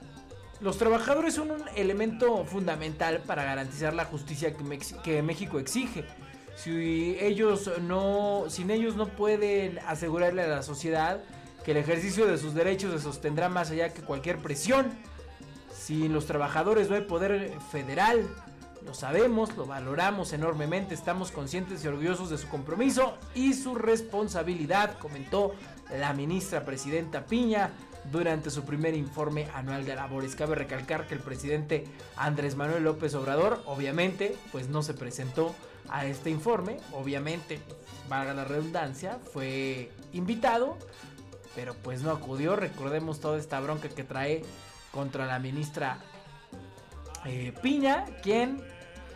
los 0.61 0.77
trabajadores 0.77 1.33
son 1.33 1.51
un 1.51 1.63
elemento 1.75 2.45
fundamental 2.45 3.21
para 3.25 3.43
garantizar 3.43 3.93
la 3.93 4.05
justicia 4.05 4.53
que, 5.03 5.23
México 5.23 5.59
exige. 5.59 6.05
Si 6.55 7.17
ellos 7.19 7.71
no, 7.81 8.45
sin 8.47 8.69
ellos 8.69 8.95
no 8.95 9.07
pueden 9.07 9.79
asegurarle 9.87 10.43
a 10.43 10.47
la 10.47 10.61
sociedad 10.61 11.21
que 11.65 11.71
el 11.71 11.77
ejercicio 11.77 12.27
de 12.27 12.37
sus 12.37 12.53
derechos 12.53 12.93
se 12.93 12.99
sostendrá 12.99 13.49
más 13.49 13.71
allá 13.71 13.91
que 13.93 14.03
cualquier 14.03 14.37
presión. 14.37 14.91
Sin 15.73 16.13
los 16.13 16.27
trabajadores 16.27 16.89
no 16.89 16.95
hay 16.95 17.01
poder 17.01 17.53
federal. 17.71 18.27
Lo 18.85 18.93
sabemos, 18.93 19.55
lo 19.57 19.65
valoramos 19.65 20.33
enormemente, 20.33 20.93
estamos 20.93 21.31
conscientes 21.31 21.83
y 21.83 21.87
orgullosos 21.87 22.29
de 22.29 22.37
su 22.37 22.47
compromiso 22.49 23.17
y 23.35 23.53
su 23.53 23.75
responsabilidad, 23.75 24.97
comentó 24.97 25.53
la 25.99 26.13
ministra 26.13 26.65
presidenta 26.65 27.25
Piña 27.25 27.71
durante 28.11 28.49
su 28.49 28.63
primer 28.63 28.95
informe 28.95 29.47
anual 29.53 29.85
de 29.85 29.95
labores. 29.95 30.35
Cabe 30.35 30.55
recalcar 30.55 31.07
que 31.07 31.13
el 31.13 31.19
presidente 31.19 31.85
Andrés 32.15 32.55
Manuel 32.55 32.83
López 32.83 33.13
Obrador, 33.15 33.61
obviamente, 33.65 34.35
pues 34.51 34.69
no 34.69 34.83
se 34.83 34.93
presentó 34.93 35.55
a 35.89 36.05
este 36.05 36.29
informe, 36.29 36.77
obviamente, 36.93 37.59
valga 38.07 38.33
la 38.33 38.45
redundancia, 38.45 39.19
fue 39.33 39.91
invitado, 40.13 40.77
pero 41.55 41.73
pues 41.75 42.01
no 42.01 42.11
acudió. 42.11 42.55
Recordemos 42.55 43.19
toda 43.19 43.37
esta 43.37 43.59
bronca 43.59 43.89
que 43.89 44.03
trae 44.03 44.43
contra 44.91 45.25
la 45.25 45.39
ministra 45.39 45.97
eh, 47.25 47.53
Piña, 47.61 48.05
quien 48.23 48.63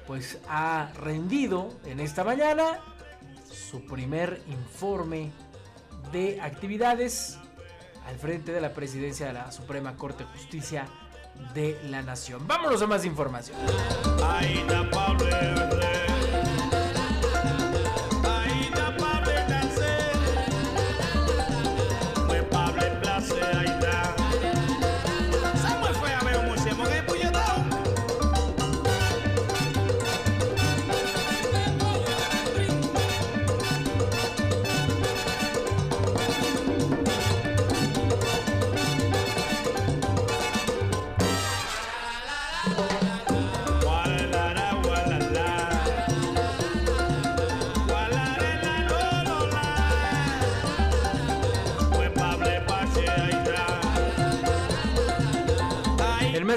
pues 0.06 0.40
ha 0.48 0.92
rendido 1.00 1.74
en 1.86 2.00
esta 2.00 2.24
mañana 2.24 2.80
su 3.50 3.86
primer 3.86 4.42
informe 4.48 5.32
de 6.12 6.40
actividades 6.42 7.40
al 8.06 8.18
frente 8.18 8.52
de 8.52 8.62
la 8.62 8.74
presidencia 8.74 9.28
de 9.28 9.34
la 9.34 9.52
Suprema 9.52 9.96
Corte 9.96 10.24
de 10.24 10.30
Justicia 10.32 10.88
de 11.54 11.80
la 11.90 12.02
Nación. 12.02 12.48
Vámonos 12.48 12.82
a 12.82 12.88
más 12.88 13.06
información. 13.06 13.58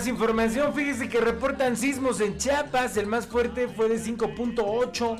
Información, 0.06 0.72
fíjese 0.74 1.08
que 1.08 1.20
reportan 1.20 1.76
sismos 1.76 2.20
en 2.20 2.36
Chiapas. 2.36 2.96
El 2.96 3.06
más 3.06 3.26
fuerte 3.26 3.68
fue 3.68 3.88
de 3.88 3.96
5.8 3.96 5.18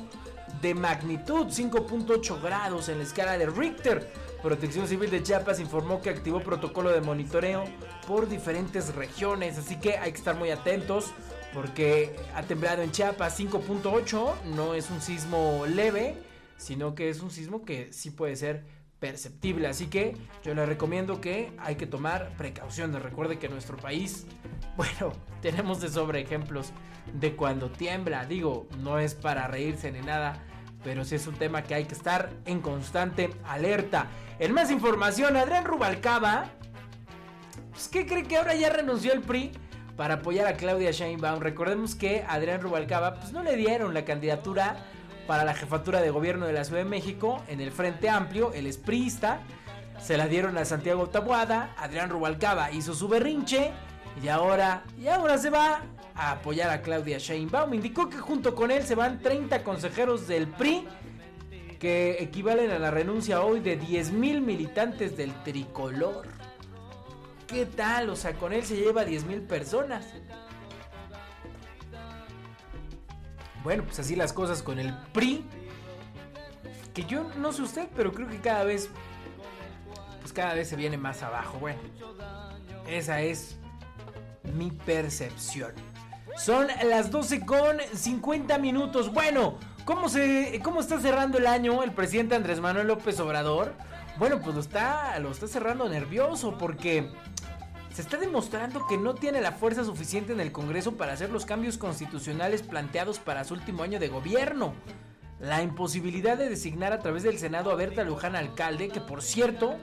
de 0.61 0.73
magnitud, 0.73 1.47
5.8 1.47 2.41
grados 2.41 2.89
en 2.89 2.99
la 2.99 3.03
escala 3.03 3.37
de 3.37 3.47
Richter. 3.47 4.11
Protección 4.41 4.87
Civil 4.87 5.09
de 5.09 5.21
Chiapas 5.21 5.59
informó 5.59 6.01
que 6.01 6.09
activó 6.09 6.39
protocolo 6.39 6.91
de 6.91 7.01
monitoreo 7.01 7.65
por 8.07 8.29
diferentes 8.29 8.95
regiones, 8.95 9.57
así 9.57 9.77
que 9.77 9.97
hay 9.97 10.11
que 10.11 10.17
estar 10.17 10.35
muy 10.35 10.51
atentos 10.51 11.13
porque 11.53 12.15
ha 12.35 12.43
temblado 12.43 12.81
en 12.81 12.91
Chiapas 12.91 13.39
5.8, 13.39 14.41
no 14.55 14.75
es 14.75 14.89
un 14.89 15.01
sismo 15.01 15.65
leve, 15.67 16.15
sino 16.57 16.95
que 16.95 17.09
es 17.09 17.21
un 17.21 17.31
sismo 17.31 17.65
que 17.65 17.91
sí 17.91 18.11
puede 18.11 18.35
ser 18.35 18.63
perceptible. 18.99 19.67
Así 19.67 19.87
que 19.87 20.15
yo 20.43 20.53
le 20.53 20.65
recomiendo 20.65 21.21
que 21.21 21.51
hay 21.59 21.75
que 21.75 21.87
tomar 21.87 22.29
precauciones. 22.37 23.01
Recuerde 23.01 23.39
que 23.39 23.49
nuestro 23.49 23.77
país, 23.77 24.25
bueno, 24.77 25.13
tenemos 25.41 25.81
de 25.81 25.89
sobre 25.89 26.21
ejemplos 26.21 26.71
de 27.13 27.35
cuando 27.35 27.69
tiembla. 27.71 28.25
Digo, 28.25 28.67
no 28.79 28.99
es 28.99 29.15
para 29.15 29.47
reírse 29.47 29.91
ni 29.91 30.01
nada, 30.01 30.43
pero 30.83 31.05
sí 31.05 31.15
es 31.15 31.27
un 31.27 31.35
tema 31.35 31.63
que 31.63 31.75
hay 31.75 31.85
que 31.85 31.95
estar 31.95 32.29
en 32.45 32.61
constante 32.61 33.29
alerta. 33.47 34.07
En 34.39 34.53
más 34.53 34.71
información, 34.71 35.35
Adrián 35.35 35.65
Rubalcaba, 35.65 36.51
pues, 37.71 37.87
¿qué 37.87 38.05
cree 38.05 38.23
que 38.23 38.37
ahora 38.37 38.55
ya 38.55 38.69
renunció 38.69 39.13
el 39.13 39.21
PRI? 39.21 39.51
Para 39.95 40.15
apoyar 40.15 40.47
a 40.47 40.53
Claudia 40.53 40.91
Sheinbaum. 40.91 41.41
Recordemos 41.41 41.93
que 41.93 42.23
Adrián 42.25 42.61
Rubalcaba, 42.61 43.15
pues 43.15 43.33
no 43.33 43.43
le 43.43 43.57
dieron 43.57 43.93
la 43.93 44.05
candidatura 44.05 44.77
para 45.29 45.45
la 45.45 45.53
jefatura 45.53 46.01
de 46.01 46.09
gobierno 46.09 46.47
de 46.47 46.53
la 46.53 46.63
Ciudad 46.63 46.81
de 46.81 46.89
México 46.89 47.43
en 47.47 47.61
el 47.61 47.71
Frente 47.71 48.09
Amplio, 48.09 48.51
el 48.51 48.65
esprista. 48.65 49.41
Se 50.01 50.17
la 50.17 50.27
dieron 50.27 50.57
a 50.57 50.65
Santiago 50.65 51.07
Tabuada, 51.09 51.75
Adrián 51.77 52.09
Rubalcaba 52.09 52.71
hizo 52.71 52.95
su 52.95 53.07
berrinche 53.07 53.69
y 54.23 54.27
ahora, 54.27 54.81
y 54.99 55.07
ahora 55.07 55.37
se 55.37 55.51
va 55.51 55.83
a 56.15 56.31
apoyar 56.31 56.71
a 56.71 56.81
Claudia 56.81 57.19
Sheinbaum. 57.19 57.75
Indicó 57.75 58.09
que 58.09 58.17
junto 58.17 58.55
con 58.55 58.71
él 58.71 58.81
se 58.81 58.95
van 58.95 59.21
30 59.21 59.63
consejeros 59.63 60.27
del 60.27 60.47
PRI 60.47 60.87
que 61.77 62.17
equivalen 62.23 62.71
a 62.71 62.79
la 62.79 62.89
renuncia 62.89 63.43
hoy 63.43 63.59
de 63.59 63.75
10 63.77 64.13
mil 64.13 64.41
militantes 64.41 65.15
del 65.15 65.31
tricolor. 65.43 66.25
¿Qué 67.45 67.67
tal? 67.67 68.09
O 68.09 68.15
sea, 68.15 68.33
con 68.33 68.51
él 68.51 68.65
se 68.65 68.77
lleva 68.77 69.05
10 69.05 69.25
mil 69.25 69.41
personas. 69.43 70.07
Bueno, 73.63 73.83
pues 73.83 73.99
así 73.99 74.15
las 74.15 74.33
cosas 74.33 74.63
con 74.63 74.79
el 74.79 74.93
PRI. 75.13 75.45
Que 76.93 77.03
yo 77.05 77.25
no 77.37 77.51
sé 77.51 77.61
usted, 77.61 77.87
pero 77.95 78.11
creo 78.11 78.27
que 78.27 78.39
cada 78.39 78.63
vez. 78.63 78.89
Pues 80.21 80.33
cada 80.33 80.53
vez 80.53 80.69
se 80.69 80.75
viene 80.75 80.97
más 80.97 81.23
abajo. 81.23 81.57
Bueno, 81.59 81.79
esa 82.87 83.21
es 83.21 83.57
mi 84.53 84.71
percepción. 84.71 85.71
Son 86.37 86.67
las 86.85 87.11
12 87.11 87.45
con 87.45 87.77
50 87.93 88.57
minutos. 88.59 89.11
Bueno, 89.11 89.57
¿cómo, 89.85 90.09
se, 90.09 90.59
¿cómo 90.63 90.79
está 90.79 90.99
cerrando 90.99 91.37
el 91.37 91.47
año 91.47 91.83
el 91.83 91.91
presidente 91.91 92.35
Andrés 92.35 92.59
Manuel 92.59 92.87
López 92.87 93.19
Obrador? 93.19 93.73
Bueno, 94.17 94.39
pues 94.41 94.55
lo 94.55 94.61
está, 94.61 95.17
lo 95.19 95.31
está 95.31 95.47
cerrando 95.47 95.87
nervioso 95.87 96.57
porque 96.57 97.09
se 97.99 98.03
está 98.03 98.15
demostrando 98.15 98.87
que 98.87 98.97
no 98.97 99.13
tiene 99.13 99.41
la 99.41 99.51
fuerza 99.51 99.83
suficiente 99.83 100.31
en 100.31 100.39
el 100.39 100.53
Congreso 100.53 100.93
para 100.95 101.11
hacer 101.11 101.31
los 101.31 101.45
cambios 101.45 101.77
constitucionales 101.77 102.61
planteados 102.61 103.19
para 103.19 103.43
su 103.43 103.55
último 103.55 103.83
año 103.83 103.99
de 103.99 104.07
gobierno. 104.07 104.73
La 105.41 105.61
imposibilidad 105.63 106.37
de 106.37 106.47
designar 106.47 106.93
a 106.93 106.99
través 106.99 107.23
del 107.23 107.37
Senado 107.37 107.71
a 107.71 107.75
Berta 107.75 108.05
Luján 108.05 108.37
alcalde, 108.37 108.87
que 108.87 109.01
por 109.01 109.21
cierto, 109.21 109.75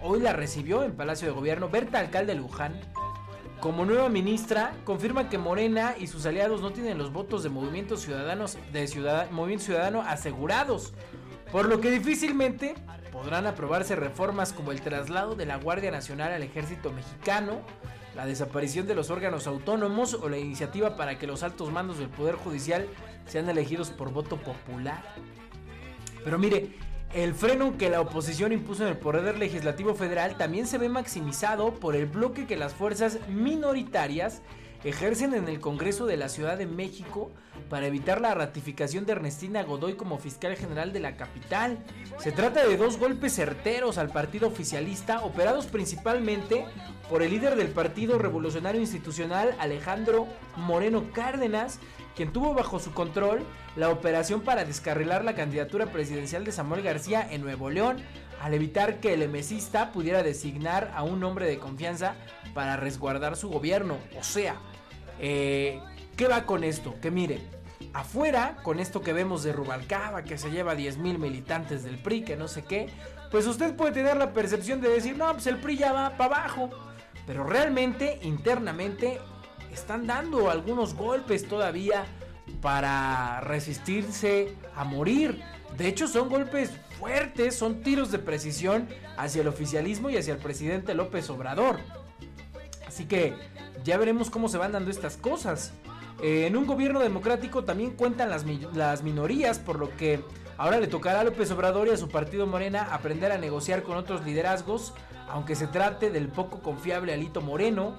hoy 0.00 0.20
la 0.20 0.32
recibió 0.32 0.84
en 0.84 0.92
Palacio 0.92 1.26
de 1.26 1.34
Gobierno, 1.34 1.68
Berta 1.68 1.98
alcalde 1.98 2.36
Luján, 2.36 2.78
como 3.58 3.84
nueva 3.84 4.08
ministra, 4.08 4.72
confirma 4.84 5.28
que 5.28 5.36
Morena 5.36 5.96
y 5.98 6.06
sus 6.06 6.26
aliados 6.26 6.60
no 6.60 6.70
tienen 6.70 6.96
los 6.96 7.12
votos 7.12 7.42
de 7.42 7.50
ciudadanos 7.96 8.56
de 8.72 9.26
Movimiento 9.32 9.64
Ciudadano 9.64 10.02
asegurados, 10.02 10.94
por 11.50 11.66
lo 11.66 11.80
que 11.80 11.90
difícilmente 11.90 12.76
podrán 13.12 13.46
aprobarse 13.46 13.96
reformas 13.96 14.52
como 14.52 14.72
el 14.72 14.80
traslado 14.80 15.34
de 15.34 15.46
la 15.46 15.56
Guardia 15.56 15.90
Nacional 15.90 16.32
al 16.32 16.42
ejército 16.42 16.92
mexicano, 16.92 17.60
la 18.14 18.26
desaparición 18.26 18.86
de 18.86 18.94
los 18.94 19.10
órganos 19.10 19.46
autónomos 19.46 20.14
o 20.14 20.28
la 20.28 20.38
iniciativa 20.38 20.96
para 20.96 21.18
que 21.18 21.26
los 21.26 21.42
altos 21.42 21.70
mandos 21.72 21.98
del 21.98 22.08
Poder 22.08 22.34
Judicial 22.36 22.86
sean 23.26 23.48
elegidos 23.48 23.90
por 23.90 24.12
voto 24.12 24.36
popular. 24.36 25.02
Pero 26.24 26.38
mire, 26.38 26.74
el 27.14 27.34
freno 27.34 27.78
que 27.78 27.88
la 27.88 28.00
oposición 28.00 28.52
impuso 28.52 28.82
en 28.82 28.90
el 28.90 28.98
Poder 28.98 29.38
Legislativo 29.38 29.94
Federal 29.94 30.36
también 30.36 30.66
se 30.66 30.78
ve 30.78 30.88
maximizado 30.88 31.74
por 31.74 31.96
el 31.96 32.06
bloque 32.06 32.46
que 32.46 32.56
las 32.56 32.74
fuerzas 32.74 33.18
minoritarias 33.28 34.42
ejercen 34.84 35.34
en 35.34 35.48
el 35.48 35.60
Congreso 35.60 36.06
de 36.06 36.16
la 36.16 36.28
Ciudad 36.28 36.56
de 36.56 36.66
México 36.66 37.30
para 37.68 37.86
evitar 37.86 38.20
la 38.20 38.34
ratificación 38.34 39.04
de 39.04 39.12
Ernestina 39.12 39.62
Godoy 39.62 39.94
como 39.94 40.18
fiscal 40.18 40.56
general 40.56 40.92
de 40.92 41.00
la 41.00 41.16
capital. 41.16 41.78
Se 42.18 42.32
trata 42.32 42.66
de 42.66 42.76
dos 42.76 42.98
golpes 42.98 43.34
certeros 43.34 43.98
al 43.98 44.10
partido 44.10 44.48
oficialista 44.48 45.20
operados 45.20 45.66
principalmente 45.66 46.64
por 47.08 47.22
el 47.22 47.30
líder 47.30 47.56
del 47.56 47.68
Partido 47.68 48.18
Revolucionario 48.18 48.80
Institucional 48.80 49.54
Alejandro 49.58 50.26
Moreno 50.56 51.10
Cárdenas, 51.12 51.78
quien 52.14 52.32
tuvo 52.32 52.54
bajo 52.54 52.78
su 52.78 52.92
control 52.92 53.42
la 53.76 53.90
operación 53.90 54.42
para 54.42 54.64
descarrilar 54.64 55.24
la 55.24 55.34
candidatura 55.34 55.86
presidencial 55.86 56.44
de 56.44 56.52
Samuel 56.52 56.82
García 56.82 57.26
en 57.30 57.42
Nuevo 57.42 57.70
León, 57.70 57.98
al 58.42 58.54
evitar 58.54 59.00
que 59.00 59.14
el 59.14 59.22
emesista 59.22 59.92
pudiera 59.92 60.22
designar 60.22 60.92
a 60.94 61.02
un 61.02 61.22
hombre 61.24 61.46
de 61.46 61.58
confianza 61.58 62.14
para 62.54 62.76
resguardar 62.76 63.36
su 63.36 63.48
gobierno. 63.48 63.98
O 64.18 64.22
sea, 64.22 64.56
eh, 65.18 65.80
¿qué 66.16 66.28
va 66.28 66.44
con 66.44 66.64
esto? 66.64 66.94
Que 67.00 67.10
mire, 67.10 67.40
afuera, 67.92 68.56
con 68.62 68.80
esto 68.80 69.00
que 69.00 69.12
vemos 69.12 69.42
de 69.42 69.52
Rubalcaba, 69.52 70.24
que 70.24 70.38
se 70.38 70.50
lleva 70.50 70.74
10 70.74 70.98
mil 70.98 71.18
militantes 71.18 71.84
del 71.84 71.98
PRI, 71.98 72.22
que 72.22 72.36
no 72.36 72.48
sé 72.48 72.64
qué, 72.64 72.88
pues 73.30 73.46
usted 73.46 73.74
puede 73.74 73.92
tener 73.92 74.16
la 74.16 74.32
percepción 74.32 74.80
de 74.80 74.88
decir, 74.88 75.16
no, 75.16 75.32
pues 75.32 75.46
el 75.46 75.58
PRI 75.58 75.78
ya 75.78 75.92
va 75.92 76.16
para 76.16 76.36
abajo. 76.36 76.70
pero 77.26 77.44
realmente 77.44 78.18
internamente 78.22 79.20
están 79.70 80.06
dando 80.06 80.50
algunos 80.50 80.94
golpes 80.94 81.46
todavía 81.46 82.06
para 82.62 83.40
resistirse 83.42 84.54
a 84.74 84.84
morir. 84.84 85.42
De 85.76 85.86
hecho, 85.86 86.08
son 86.08 86.28
golpes 86.28 86.72
fuertes, 86.98 87.54
son 87.54 87.82
tiros 87.82 88.10
de 88.10 88.18
precisión 88.18 88.88
hacia 89.16 89.42
el 89.42 89.48
oficialismo 89.48 90.10
y 90.10 90.16
hacia 90.16 90.32
el 90.32 90.40
presidente 90.40 90.94
López 90.94 91.28
Obrador. 91.30 91.78
Así 92.86 93.04
que 93.04 93.34
ya 93.84 93.98
veremos 93.98 94.30
cómo 94.30 94.48
se 94.48 94.58
van 94.58 94.72
dando 94.72 94.90
estas 94.90 95.16
cosas. 95.16 95.72
Eh, 96.22 96.46
en 96.46 96.56
un 96.56 96.66
gobierno 96.66 97.00
democrático 97.00 97.64
también 97.64 97.92
cuentan 97.92 98.30
las, 98.30 98.44
minorías, 99.02 99.58
por 99.58 99.78
lo 99.78 99.96
que 99.96 100.20
ahora 100.56 100.80
le 100.80 100.88
tocará 100.88 101.20
a 101.20 101.24
López 101.24 101.50
Obrador 101.52 101.88
y 101.88 101.92
a 101.92 101.96
su 101.96 102.08
partido 102.08 102.46
Morena 102.46 102.88
aprender 102.92 103.30
a 103.30 103.38
negociar 103.38 103.82
con 103.82 103.96
otros 103.96 104.24
liderazgos, 104.24 104.94
aunque 105.28 105.54
se 105.54 105.68
trate 105.68 106.10
del 106.10 106.28
poco 106.28 106.60
confiable 106.60 107.12
Alito 107.12 107.40
Moreno, 107.40 107.94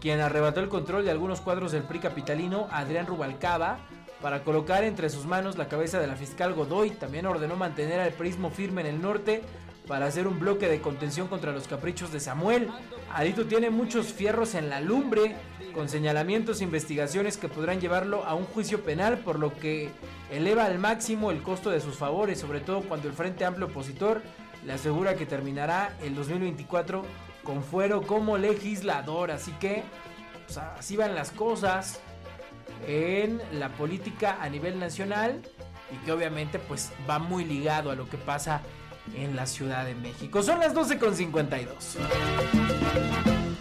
quien 0.00 0.20
arrebató 0.20 0.60
el 0.60 0.68
control 0.68 1.04
de 1.04 1.12
algunos 1.12 1.40
cuadros 1.40 1.72
del 1.72 1.84
PRI 1.84 2.00
capitalino, 2.00 2.68
Adrián 2.70 3.06
Rubalcaba, 3.06 3.78
para 4.20 4.44
colocar 4.44 4.84
entre 4.84 5.08
sus 5.08 5.26
manos 5.26 5.56
la 5.56 5.68
cabeza 5.68 5.98
de 5.98 6.06
la 6.06 6.16
fiscal 6.16 6.54
Godoy. 6.54 6.90
También 6.90 7.26
ordenó 7.26 7.56
mantener 7.56 8.00
al 8.00 8.12
prismo 8.12 8.50
firme 8.50 8.82
en 8.82 8.88
el 8.88 9.02
norte 9.02 9.42
para 9.86 10.06
hacer 10.06 10.26
un 10.26 10.38
bloque 10.38 10.68
de 10.68 10.80
contención 10.80 11.28
contra 11.28 11.52
los 11.52 11.66
caprichos 11.66 12.12
de 12.12 12.20
Samuel. 12.20 12.68
Adito 13.12 13.46
tiene 13.46 13.70
muchos 13.70 14.12
fierros 14.12 14.54
en 14.54 14.70
la 14.70 14.80
lumbre, 14.80 15.34
con 15.74 15.88
señalamientos 15.88 16.60
e 16.60 16.64
investigaciones 16.64 17.36
que 17.36 17.48
podrán 17.48 17.80
llevarlo 17.80 18.24
a 18.24 18.34
un 18.34 18.44
juicio 18.44 18.82
penal, 18.82 19.18
por 19.18 19.38
lo 19.38 19.54
que 19.54 19.90
eleva 20.30 20.66
al 20.66 20.78
máximo 20.78 21.30
el 21.30 21.42
costo 21.42 21.70
de 21.70 21.80
sus 21.80 21.96
favores, 21.96 22.38
sobre 22.38 22.60
todo 22.60 22.82
cuando 22.82 23.08
el 23.08 23.14
Frente 23.14 23.44
Amplio 23.44 23.66
Opositor 23.66 24.22
le 24.64 24.72
asegura 24.74 25.14
que 25.14 25.26
terminará 25.26 25.96
el 26.02 26.14
2024 26.14 27.04
con 27.42 27.62
fuero 27.62 28.02
como 28.02 28.38
legislador. 28.38 29.30
Así 29.30 29.52
que, 29.52 29.82
pues, 30.46 30.58
así 30.58 30.96
van 30.96 31.14
las 31.14 31.30
cosas 31.30 32.00
en 32.86 33.40
la 33.52 33.70
política 33.70 34.38
a 34.40 34.48
nivel 34.48 34.78
nacional 34.78 35.42
y 35.92 36.04
que 36.04 36.12
obviamente 36.12 36.58
pues 36.58 36.90
va 37.08 37.18
muy 37.18 37.44
ligado 37.44 37.90
a 37.90 37.94
lo 37.94 38.08
que 38.08 38.16
pasa 38.16 38.62
la 39.36 39.46
Ciudad 39.46 39.84
de 39.84 39.94
México. 39.94 40.42
Son 40.42 40.60
las 40.60 40.74
12.52. 40.74 43.51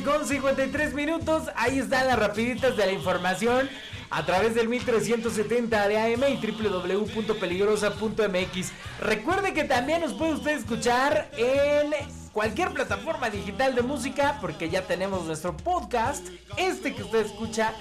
12 0.00 0.04
con 0.04 0.26
53 0.26 0.94
minutos. 0.94 1.44
Ahí 1.54 1.78
están 1.78 2.06
las 2.06 2.18
rapiditas 2.18 2.74
de 2.76 2.86
la 2.86 2.92
información 2.92 3.70
a 4.10 4.26
través 4.26 4.54
del 4.54 4.68
1370 4.68 5.88
de 5.88 5.98
AM 5.98 6.24
y 6.28 6.36
www.peligrosa.mx. 6.36 8.72
Recuerde 9.00 9.54
que 9.54 9.64
también 9.64 10.02
nos 10.02 10.12
puede 10.12 10.34
usted 10.34 10.58
escuchar 10.58 11.30
en 11.38 11.94
cualquier 12.32 12.72
plataforma 12.72 13.30
digital 13.30 13.74
de 13.74 13.80
música 13.82 14.36
porque 14.40 14.68
ya 14.68 14.82
tenemos 14.82 15.24
nuestro 15.24 15.56
podcast, 15.56 16.26
este 16.58 16.94
que 16.94 17.02
usted 17.02 17.24
escucha 17.24 17.72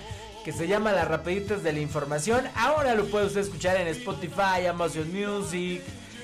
que 0.46 0.54
se 0.54 0.68
llama 0.68 0.94
Las 0.94 1.10
Rapiditas 1.10 1.64
de 1.64 1.74
la 1.74 1.82
Información. 1.82 2.46
Ahora 2.56 2.96
lo 2.96 3.08
puede 3.08 3.26
usted 3.26 3.42
escuchar 3.42 3.76
en 3.78 3.88
Spotify, 3.88 4.68
Amazon 4.70 5.12
Music, 5.12 5.82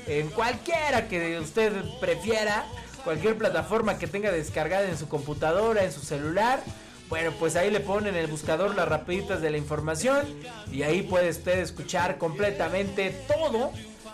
en 0.07 0.29
cualquiera 0.29 1.09
que 1.09 1.37
usted 1.39 1.73
prefiera 1.99 2.65
cualquier 3.03 3.37
plataforma 3.37 3.97
que 3.97 4.07
tenga 4.07 4.31
descargada 4.31 4.87
en 4.87 4.97
su 4.97 5.07
computadora, 5.07 5.83
en 5.83 5.91
su 5.91 6.01
celular. 6.01 6.61
Bueno, 7.09 7.31
pues 7.39 7.55
ahí 7.55 7.69
le 7.69 7.81
ponen 7.81 8.15
en 8.15 8.21
el 8.21 8.27
buscador 8.27 8.73
las 8.75 8.87
rapiditas 8.87 9.41
de 9.41 9.51
la 9.51 9.57
información 9.57 10.25
y 10.71 10.83
ahí 10.83 11.01
puede 11.01 11.29
usted 11.29 11.59
escuchar 11.59 12.17
completamente 12.17 13.09
todo 13.27 13.71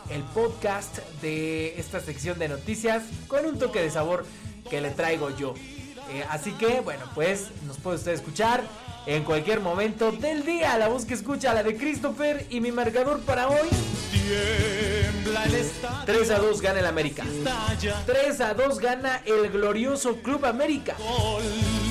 el 0.10 0.24
podcast 0.24 1.00
de 1.22 1.80
esta 1.80 2.00
sección 2.00 2.40
de 2.40 2.48
noticias 2.48 3.04
con 3.28 3.46
un 3.46 3.60
toque 3.60 3.82
de 3.82 3.92
sabor 3.92 4.26
que 4.70 4.82
le 4.82 4.90
traigo 4.90 5.36
yo. 5.38 5.54
Eh, 6.10 6.24
así 6.30 6.52
que, 6.54 6.80
bueno, 6.82 7.06
pues 7.14 7.50
nos 7.66 7.78
puede 7.78 7.98
usted 7.98 8.14
escuchar 8.14 8.64
en 9.08 9.24
cualquier 9.24 9.62
momento 9.62 10.12
del 10.12 10.46
día. 10.46 10.78
La 10.78 10.90
voz 10.90 11.06
que 11.06 11.16
escucha, 11.16 11.54
la 11.54 11.64
de 11.64 11.76
Christopher 11.76 12.46
y 12.50 12.62
mi 12.62 12.72
marcador 12.72 13.22
para 13.22 13.48
hoy. 13.48 13.70
3 16.06 16.32
a 16.32 16.40
2 16.40 16.62
gana 16.62 16.80
el 16.80 16.86
América. 16.86 17.24
3 18.06 18.42
a 18.42 18.54
2 18.54 18.80
gana 18.80 19.22
el 19.26 19.50
glorioso 19.50 20.18
Club 20.18 20.46
América. 20.46 20.96
Estoy 21.00 21.87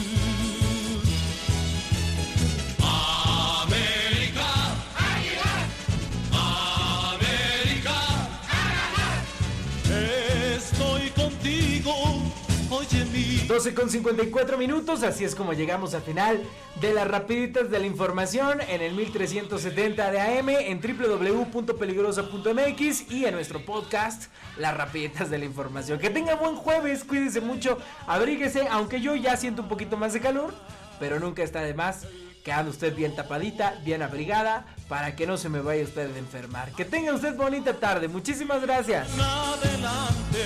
12 13.46 13.74
con 13.74 13.88
54 13.88 14.58
minutos, 14.58 15.04
así 15.04 15.22
es 15.22 15.36
como 15.36 15.52
llegamos 15.52 15.94
al 15.94 16.02
final 16.02 16.42
de 16.80 16.92
las 16.92 17.06
rapiditas 17.06 17.70
de 17.70 17.78
la 17.78 17.86
información 17.86 18.60
en 18.60 18.82
el 18.82 18.92
1370 18.94 20.10
de 20.10 20.20
AM, 20.20 20.48
en 20.48 20.80
www.peligrosa.mx 20.80 23.12
y 23.12 23.24
en 23.24 23.34
nuestro 23.34 23.64
podcast, 23.64 24.32
las 24.58 24.76
rapiditas 24.76 25.30
de 25.30 25.38
la 25.38 25.44
información. 25.44 26.00
Que 26.00 26.10
tenga 26.10 26.34
buen 26.34 26.56
jueves, 26.56 27.04
cuídense 27.04 27.40
mucho, 27.40 27.78
abríguese, 28.08 28.66
aunque 28.68 29.00
yo 29.00 29.14
ya 29.14 29.36
siento 29.36 29.62
un 29.62 29.68
poquito 29.68 29.96
más 29.96 30.12
de 30.12 30.18
calor, 30.20 30.52
pero 30.98 31.20
nunca 31.20 31.44
está 31.44 31.60
de 31.60 31.74
más 31.74 32.08
que 32.42 32.50
ande 32.52 32.72
usted 32.72 32.96
bien 32.96 33.14
tapadita, 33.14 33.78
bien 33.84 34.02
abrigada, 34.02 34.66
para 34.88 35.14
que 35.14 35.24
no 35.26 35.36
se 35.36 35.48
me 35.48 35.60
vaya 35.60 35.84
usted 35.84 36.12
a 36.12 36.18
enfermar. 36.18 36.72
Que 36.72 36.84
tenga 36.84 37.12
usted 37.12 37.36
bonita 37.36 37.74
tarde, 37.74 38.08
muchísimas 38.08 38.60
gracias. 38.62 39.08
Adelante 39.18 40.42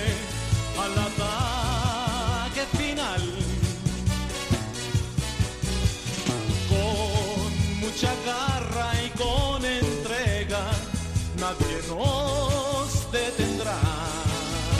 al 0.78 0.92
ataque 0.92 1.49